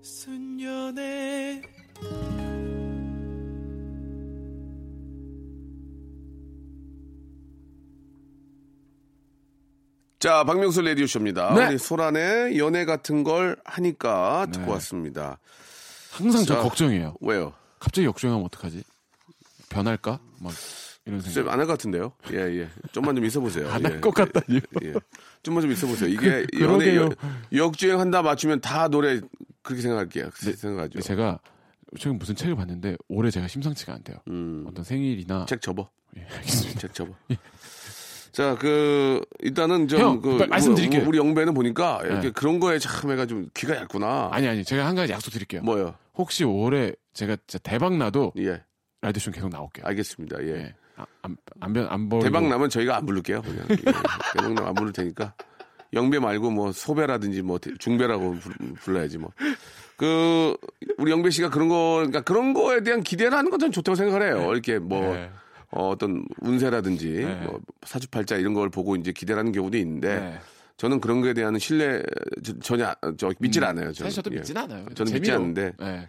[0.00, 1.62] 무슨 연애
[10.18, 11.54] 자, 박명수 라디오쇼입니다.
[11.54, 11.66] 네.
[11.68, 15.38] 우리 소란의 연애 같은 걸 하니까 듣고 왔습니다.
[16.10, 16.62] 항상 저 자.
[16.62, 17.16] 걱정이에요.
[17.20, 17.52] 왜요?
[17.78, 18.82] 갑자기 역주행하면 어떡하지?
[19.68, 20.18] 변할까?
[20.40, 20.52] 막
[21.06, 21.52] 이런 생각.
[21.52, 22.12] 안할 것 같은데요?
[22.32, 22.68] 예, 예.
[22.92, 23.70] 좀만 좀 있어보세요.
[23.70, 23.88] 안 예.
[23.88, 24.60] 할것 같다니요.
[24.84, 24.92] 예.
[25.42, 26.08] 좀만 좀 있어보세요.
[26.10, 27.00] 이게 그- 연애 그러게요.
[27.02, 27.16] 역-
[27.52, 29.20] 역주행 한다 맞추면 다 노래
[29.62, 30.30] 그렇게 생각할게요.
[30.34, 30.92] 생각하죠.
[30.94, 31.38] 근데 제가
[31.98, 34.16] 최근 무슨 책을 봤는데 올해 제가 심상치가 않대요.
[34.28, 34.64] 음.
[34.68, 35.88] 어떤 생일이나 책 접어.
[36.16, 36.80] 예, 알겠습니다.
[36.80, 37.12] 책 접어.
[38.32, 41.04] 자, 그 일단은 좀 형, 그 빨리 말씀드릴게요.
[41.08, 42.30] 우리, 영배는 보니까 이렇게 네.
[42.32, 44.28] 그런 거에 참 해가 좀 귀가 얇구나.
[44.32, 45.62] 아니 아니 제가 한 가지 약속 드릴게요.
[45.62, 45.94] 뭐요?
[46.16, 48.62] 혹시 올해 제가 진짜 대박 나도 예,
[49.00, 49.86] 라디오 쇼 계속 나올게요.
[49.86, 50.42] 알겠습니다.
[50.42, 50.48] 예.
[50.48, 50.74] 예.
[50.96, 53.42] 아, 안, 안, 변- 안 버리고 대박 나면 저희가 안 부를게요.
[53.42, 53.76] 그냥 예.
[53.76, 55.34] 대박 나면 안 부를 테니까
[55.92, 59.30] 영배 말고 뭐 소배라든지 뭐 대- 중배라고 불- 불러야지 뭐.
[59.96, 60.54] 그
[60.98, 64.22] 우리 영배 씨가 그런 거 그러니까 그런 거에 대한 기대를 하는 건 전 좋다고 생각을
[64.26, 64.52] 해요.
[64.52, 65.30] 이렇게 뭐 네.
[65.70, 67.34] 어, 떤 운세라든지 네.
[67.46, 70.38] 뭐 사주팔자 이런 걸 보고 이제 기대를 하는 경우도 있는데 네.
[70.76, 72.02] 저는 그런 거에 대한 신뢰
[72.44, 73.92] 저- 전혀 저 믿질 않아요.
[73.92, 74.08] 저는.
[74.08, 74.10] 음.
[74.10, 74.38] 사실 저도 예.
[74.38, 74.86] 믿진 않아요.
[74.94, 75.34] 저는 믿지 재미로.
[75.36, 76.08] 않는데 예.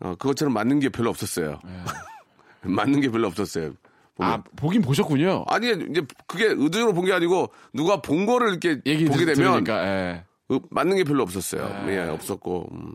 [0.00, 1.58] 어, 그것처럼 맞는 게 별로 없었어요.
[2.62, 3.72] 맞는 게 별로 없었어요.
[4.14, 4.32] 보면.
[4.32, 5.44] 아, 보긴 보셨군요.
[5.48, 9.64] 아니 이제 그게 의도로 본 게 아니고 누가 본 거를 이렇게 얘기 보게 들- 되면
[9.64, 10.24] 들으니까, 예.
[10.50, 11.86] 어, 맞는 게 별로 없었어요.
[11.88, 12.68] 예, 없었고.
[12.72, 12.94] 음.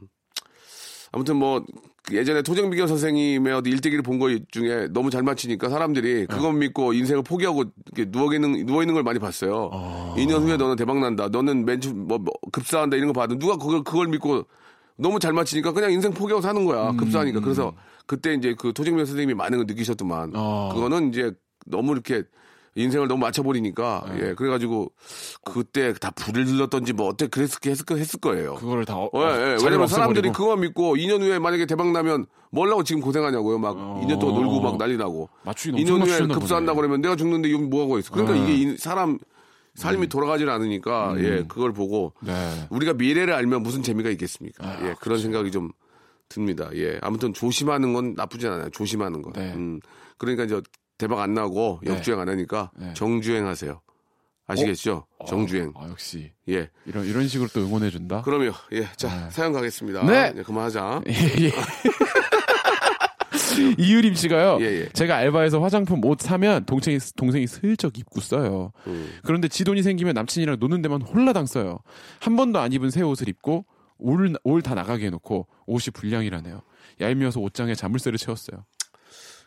[1.11, 1.63] 아무튼 뭐
[2.11, 7.23] 예전에 토정비교 선생님의 어디 일대기를 본 거 중에 너무 잘 맞히니까 사람들이 그것 믿고 인생을
[7.23, 9.69] 포기하고 이렇게 누워 있는 누워 있는 걸 많이 봤어요.
[10.15, 11.27] 2년 후에 너는 대박 난다.
[11.29, 14.43] 너는 맨주 뭐, 뭐 급사한다 이런 거 봐도 누가 그걸 그걸 믿고
[14.97, 16.91] 너무 잘 맞히니까 그냥 인생 포기하고 사는 거야.
[16.93, 17.39] 급사하니까.
[17.41, 17.73] 그래서
[18.07, 20.31] 그때 이제 그 토정비교 선생님이 많은 걸 느끼셨더만.
[20.35, 20.71] 어.
[20.73, 21.31] 그거는 이제
[21.65, 22.23] 너무 이렇게
[22.75, 24.91] 인생을 너무 맞춰버리니까 예 그래가지고
[25.43, 28.53] 그때 다 불을 질렀던지 뭐 어때 그랬을 했을, 거- 했을 거예요.
[28.55, 28.95] 그거를 다.
[28.97, 29.57] 어, 예, 예.
[29.63, 30.33] 왜냐면 사람들이 없애버리고.
[30.33, 33.57] 그거 믿고 2년 후에 만약에 대박 나면 뭘라고 지금 고생하냐고요.
[33.57, 35.23] 막 2년 동안 놀고 막 난리 나고.
[35.23, 35.29] 어.
[35.43, 36.73] 맞추기 엄청 2년 후에 보네.
[36.75, 38.11] 그러면 내가 죽는데 이거 뭐 하고 있어.
[38.13, 38.43] 그러니까 네.
[38.43, 39.17] 이게 이- 사람
[39.73, 42.27] 삶이 돌아가질 않으니까 예 그걸 보고 음.
[42.27, 42.67] 네.
[42.69, 44.63] 우리가 미래를 알면 무슨 재미가 있겠습니까?
[44.67, 45.71] 아, 예 그런 생각이 좀
[46.29, 46.69] 듭니다.
[46.73, 48.69] 예 아무튼 조심하는 건 나쁘진 않아요.
[48.69, 49.31] 조심하는 거.
[49.33, 49.53] 네.
[49.53, 49.79] 음
[50.17, 50.61] 그러니까 이제
[50.97, 51.93] 대박 안 나고 네.
[51.93, 52.93] 역주행 안 하니까 네.
[52.93, 53.81] 정주행 하세요.
[54.47, 55.05] 아시겠죠?
[55.27, 55.73] 정주행.
[55.75, 56.31] 아, 역시.
[56.47, 56.69] 예.
[56.85, 58.21] 이런, 이런 식으로 또 응원해준다.
[58.23, 60.05] 그러면 예, 자 사연 가겠습니다.
[60.05, 60.31] 네.
[60.31, 61.01] 네, 그만하자.
[61.07, 61.51] 예.
[63.77, 64.57] 이유림 씨가요.
[64.61, 64.89] 예, 예.
[64.89, 68.71] 제가 알바에서 화장품 옷 사면 동생이 동생이 슬쩍 입고 써요.
[68.87, 69.11] 음.
[69.23, 71.79] 그런데 지 돈이 생기면 남친이랑 노는 데만 홀라당 써요.
[72.19, 73.65] 한 번도 안 입은 새 옷을 입고
[73.99, 76.61] 올 다 나가게 해놓고 옷이 불량이라네요.
[77.01, 78.65] 얄미워서 옷장에 자물쇠를 채웠어요.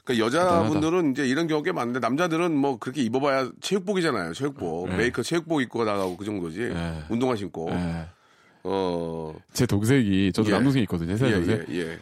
[0.05, 4.33] 그러니까 여자분들은 이제 이런 경우가 꽤 많은데 남자들은 뭐 그렇게 입어봐야 체육복이잖아요.
[4.33, 4.97] 체육복, 네.
[4.97, 6.61] 메이커 체육복 입고 나가고 그 정도지.
[6.61, 7.03] 네.
[7.09, 7.71] 운동화 신고.
[7.71, 8.07] 예.
[8.65, 10.55] 어, 제 동생이 저도 예.
[10.55, 11.17] 남동생이 있거든요.
[11.17, 11.65] 세 예, 동생.
[11.71, 11.99] 예, 예.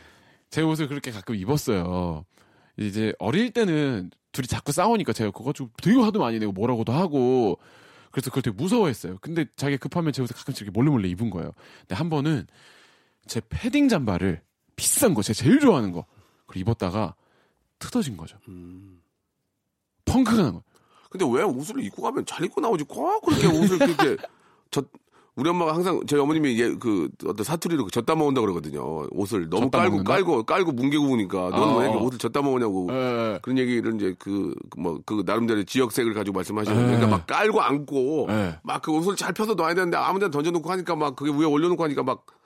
[0.50, 2.24] 제 옷을 그렇게 가끔 입었어요.
[2.76, 7.58] 이제 어릴 때는 둘이 자꾸 싸우니까 제가 그거 좀 되게 화도 많이 내고 뭐라고도 하고
[8.10, 9.18] 그래서 그걸 되게 무서워했어요.
[9.20, 11.52] 근데 자기 급하면 제 옷을 가끔씩 이렇게 몰래 몰래 입은 거예요.
[11.80, 12.46] 근데 한 번은
[13.26, 14.42] 제 패딩 잠바를
[14.76, 16.06] 비싼 거, 제가 제일 좋아하는 거,
[16.46, 17.14] 그걸 입었다가
[17.78, 18.38] 뜯어진 거죠.
[20.04, 20.62] 펑크가 난 거예요.
[21.10, 22.84] 근데 왜 옷을 입고 가면 잘 입고 나오지?
[22.84, 24.16] 꼭 그렇게 옷을 그렇게
[24.70, 24.82] 저
[25.38, 29.06] 우리 엄마가 항상 저희 어머님이 예, 그 어떤 사투리로 젖다 먹는다 그러거든요.
[29.12, 30.12] 옷을 너무 깔고 먹는다?
[30.12, 31.78] 깔고 깔고 뭉개고 보니까 너는 어.
[31.78, 33.38] 왜 이렇게 옷을 젖다 먹으냐고 예.
[33.40, 36.86] 그런 얘기를 이제 그뭐그 나름대로 지역색을 가지고 말씀하시는 예.
[36.86, 38.58] 그러니까 막 깔고 안고 예.
[38.64, 42.26] 막그 옷을 잘 펴서 놔야 되는데 아무데나 던져놓고 하니까 막 그게 위에 올려놓고 하니까 막
[42.32, 42.37] 예.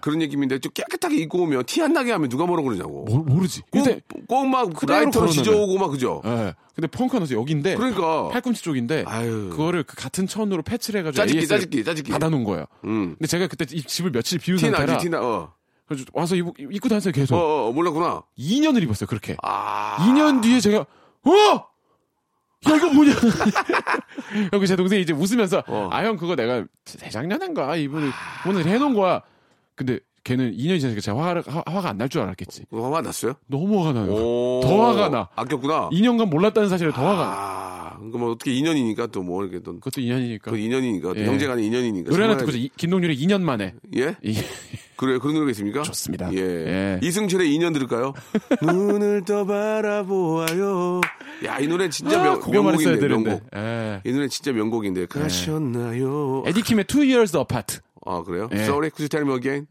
[0.00, 3.04] 그런 얘기인데 좀 깨끗하게 입고 오면 티 안 나게 하면 누가 뭐라 그러냐고.
[3.04, 3.62] 모, 모르지.
[3.70, 5.28] 근데 꼭막 그대로 라이터로.
[5.28, 6.20] 지져오고 막 그죠.
[6.24, 6.54] 예.
[6.74, 9.48] 근데 펑크가 나서 여기인데 그러니까 팔꿈치 쪽인데 아유.
[9.50, 12.12] 그거를 그 같은 천으로 패치를 해가지고 짜집기, 짜집기, 짜집기.
[12.12, 12.66] 받아놓은 거예요.
[12.84, 13.14] 음.
[13.18, 15.20] 근데 제가 그때 이 집을 며칠 비운 티 상태라 나지 티 나.
[15.22, 15.52] 어.
[15.88, 17.34] 그래서 와서 입, 입고 다녔어요 계속.
[17.36, 18.22] 어, 어 몰랐구나.
[18.38, 19.36] 2년을 입었어요 그렇게.
[19.42, 19.96] 아.
[20.00, 21.66] 2년 뒤에 제가 어!
[22.68, 23.14] 야 이거 뭐냐?
[24.50, 25.88] 그리고 제 동생이 이제 웃으면서 어.
[25.92, 28.10] 아 형 그거 내가 재작년인가 이분을
[28.48, 29.22] 오늘 해놓은 거야.
[29.76, 32.64] 근데 걔는 2년이 지나니까 제가 화가, 화- 화가 안 날 줄 알았겠지.
[32.70, 33.34] 그거 화가 났어요?
[33.46, 34.12] 너무 화가 나요.
[34.12, 34.60] 오.
[34.64, 35.28] 더 화가 나.
[35.36, 35.90] 아꼈구나.
[35.90, 37.30] 2년간 몰랐다는 사실에 더 화가 나.
[37.30, 37.96] 아.
[37.98, 39.74] 그러니까 뭐 어떻게 2년이니까 또 뭐 이렇게 또.
[39.74, 40.42] 그것도 2년이니까.
[40.42, 41.26] 그 2년이니까 예.
[41.26, 42.10] 형제 간의 2년이니까.
[42.10, 43.74] 노래 하나 듣고 이- 김동률의 2년 만에.
[43.96, 44.16] 예?
[44.24, 44.34] 이-
[44.96, 45.82] 그래 그런 노래가 있습니까?
[45.82, 46.32] 좋습니다.
[46.32, 46.38] 예.
[46.40, 47.00] 예.
[47.02, 48.14] 이승철의 2년 들을까요?
[48.62, 51.02] 눈을 떠 바라보아요.
[51.44, 52.36] 야, 이 노래 진짜 아, 명,
[52.72, 53.08] 했어야 명곡인데.
[53.08, 53.42] 명곡.
[53.54, 54.00] 예.
[54.04, 55.06] 이 노래 진짜 명곡인데.
[55.06, 56.44] 가셨나요?
[56.46, 57.80] 에디킴의 Two Years Apart.
[58.06, 58.48] 아, 그래요?
[58.52, 58.62] 예.
[58.64, 59.66] Sorry, could you tell me again?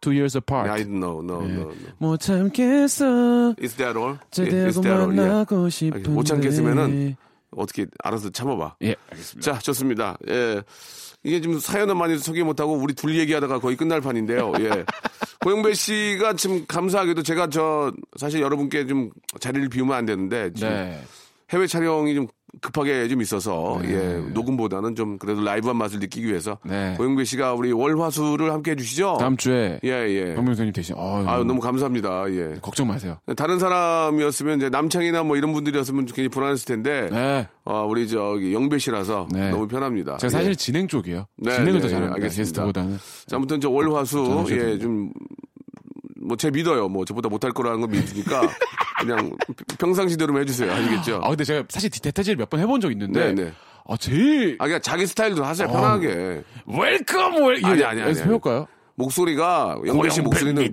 [0.00, 0.70] Two Years Apart.
[0.70, 1.74] I no, no, no, no.
[1.98, 3.54] 못 참겠어.
[3.60, 4.18] Is that all?
[4.30, 5.12] 제대로 Is that all?
[5.12, 5.16] 예.
[5.16, 6.08] 만나고 싶은데.
[6.10, 7.16] 못 참겠으면은
[7.56, 8.76] 어떻게 알아서 참아봐.
[8.82, 9.52] 예, 알겠습니다.
[9.52, 10.16] 자, 좋습니다.
[10.28, 10.62] 예.
[11.24, 14.52] 이게 지금 사연은 많이 소개 못하고 우리 둘 얘기하다가 거의 끝날 판인데요.
[14.60, 14.84] 예.
[15.40, 21.02] 고영배 씨가 지금 감사하게도 제가 저 사실 여러분께 좀 자리를 비우면 안 되는데 지금 네.
[21.50, 22.28] 해외 촬영이 좀
[22.60, 23.92] 급하게 좀 있어서 네.
[23.92, 26.94] 예 녹음보다는 좀 그래도 라이브한 맛을 느끼기 위해서 네.
[26.96, 29.18] 고영배 씨가 우리 월화수를 함께 해주시죠.
[29.20, 30.34] 다음 주에 예 예.
[30.34, 32.30] 박명수님 대신 어, 아유 너무 감사합니다.
[32.30, 32.54] 예.
[32.60, 33.18] 걱정 마세요.
[33.36, 37.48] 다른 사람이었으면 이제 남창희나 뭐 이런 분들이었으면 굉장히 불안했을 텐데 네.
[37.64, 39.50] 어, 우리 저기 영배 씨라서 네.
[39.50, 40.16] 너무 편합니다.
[40.16, 40.54] 제가 사실 예.
[40.54, 41.26] 진행 쪽이에요.
[41.36, 42.14] 네, 진행을 네, 더 잘합니다.
[42.14, 42.42] 알겠습니다.
[42.42, 42.98] 게스트보다는.
[43.26, 44.78] 자, 아무튼 저 월화수 예.
[44.78, 45.12] 좀
[46.28, 46.88] 뭐제 믿어요.
[46.88, 48.42] 뭐 저보다 못할 거라는 걸 믿으니까
[49.00, 49.36] 그냥
[49.78, 50.70] 평상시대로만 해주세요.
[50.72, 51.20] 아시겠죠?
[51.22, 53.52] 아 근데 제가 사실 대타 DJ를 몇번 해본 적 있는데 네, 네.
[53.88, 55.68] 아 제일 아 그냥 자기 스타일대로 하세요.
[55.68, 55.72] 어.
[55.72, 56.42] 편하게.
[56.66, 58.66] Welcome wel 아니, 아니, 아니, 연습해볼까요?
[58.96, 60.70] 목소리가 영배 씨 목소리는.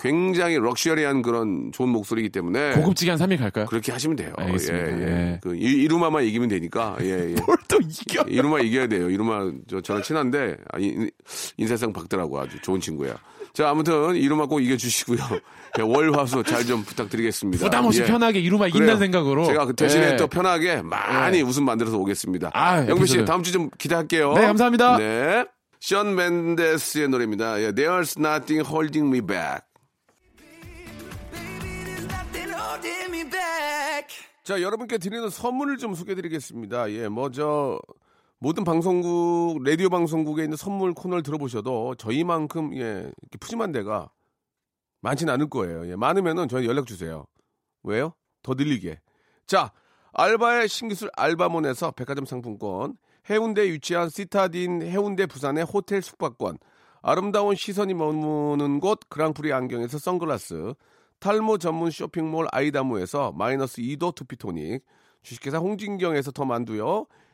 [0.00, 3.66] 굉장히 럭셔리한 그런 좋은 목소리이기 때문에 고급지게 한 3일 갈까요?
[3.66, 4.32] 그렇게 하시면 돼요.
[4.36, 4.88] 알겠습니다.
[4.88, 5.06] 예, 예.
[5.06, 5.40] 예.
[5.40, 6.96] 그 이- 이루마만 이기면 되니까.
[7.00, 7.34] 예, 예.
[7.68, 8.22] 또 이겨.
[8.26, 9.08] 이루마 이겨야 돼요.
[9.08, 11.08] 이루마 저 저랑 친한데 아, 인,
[11.58, 13.14] 인사성 박더라고 아주 좋은 친구야.
[13.52, 15.18] 자 아무튼 이루마 꼭 이겨주시고요.
[15.78, 17.64] 예, 월화수 잘 좀 부탁드리겠습니다.
[17.64, 18.06] 부담 없이 예.
[18.06, 18.66] 편하게 이루마.
[18.68, 19.46] 이긴다는 생각으로.
[19.46, 20.16] 제가 그 대신에 예.
[20.16, 22.50] 또 편하게 많이 웃음 만들어서 오겠습니다.
[22.54, 23.24] 아, 영배 씨 에피소드.
[23.24, 24.32] 다음 주 좀 기대할게요.
[24.34, 24.96] 네, 감사합니다.
[24.98, 25.44] 네.
[25.80, 27.60] 션 맨데스의 노래입니다.
[27.62, 29.62] 예, There's nothing holding me back.
[31.32, 34.06] Baby, there's nothing holding me back.
[34.44, 36.90] 자, 여러분께 드리는 선물을 좀 소개해 드리겠습니다.
[36.92, 37.78] 예, 뭐, 저,
[38.42, 44.10] 모든 방송국, 라디오 방송국에 있는 선물 코너를 들어보셔도 저희만큼, 예, 푸짐한 데가
[45.02, 45.86] 많지는 않을 거예요.
[45.90, 47.26] 예, 많으면은 저희 연락 주세요.
[47.82, 48.14] 왜요?
[48.42, 48.98] 더 늘리게.
[49.46, 49.72] 자,
[50.14, 52.96] 알바의 신기술 알바몬에서 백화점 상품권,
[53.28, 56.56] 해운대에 위치한 시타딘 해운대 부산의 호텔 숙박권,
[57.02, 60.72] 아름다운 시선이 머무는 곳 그랑프리 안경에서 선글라스,
[61.18, 64.82] 탈모 전문 쇼핑몰 아이다무에서 마이너스 2도 투피토닉,
[65.22, 67.04] 주식회사 홍진경에서 더 만두요,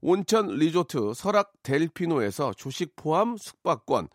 [0.00, 4.08] 온천 리조트 설악 델피노에서 조식 포함 숙박권,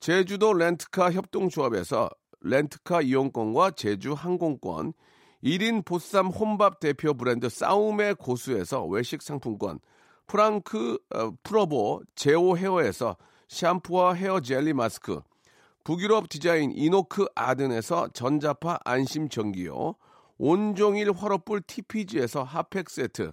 [0.00, 2.08] 제주도 렌트카 협동조합에서
[2.40, 4.92] 렌트카 이용권과 제주 항공권,
[5.42, 9.80] 1인 보쌈 혼밥 대표 브랜드 싸움의 고수에서 외식 상품권,
[10.26, 13.16] 프랑크 어, 프로보 제오 헤어에서
[13.48, 15.20] 샴푸와 헤어 젤리 마스크,
[15.84, 19.94] 북유럽 디자인 이노크 아든에서 전자파 안심 전기요,
[20.36, 23.32] 온종일 화로불 TPG에서 핫팩 세트,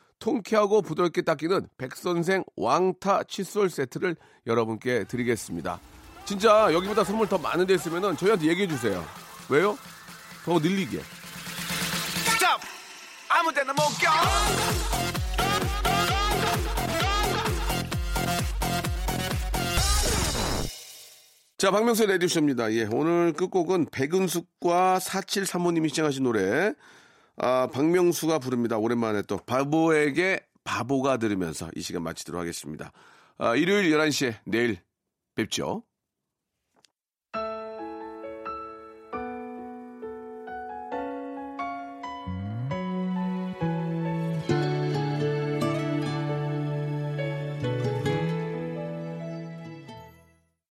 [0.21, 4.15] 통쾌하고 부드럽게 닦이는 백선생 왕타 칫솔 세트를
[4.47, 5.81] 여러분께 드리겠습니다.
[6.23, 9.03] 진짜 여기보다 선물 더 많은 데 있으면 저희한테 얘기해 주세요.
[9.49, 9.77] 왜요?
[10.45, 10.99] 더 늘리게.
[10.99, 12.61] Stop!
[13.29, 14.11] 아무 데나 못 껴!
[21.57, 22.73] 자, 박명수의 라디오쇼입니다.
[22.73, 26.73] 예, 오늘 끝곡은 백은숙과 473호님이 신청하신 노래,
[27.37, 28.77] 아, 박명수가 부릅니다.
[28.77, 32.91] 오랜만에 또 바보에게 바보가 들으면서 이 시간 마치도록 하겠습니다.
[33.37, 34.79] 아, 일요일 11시에 내일
[35.35, 35.83] 뵙죠.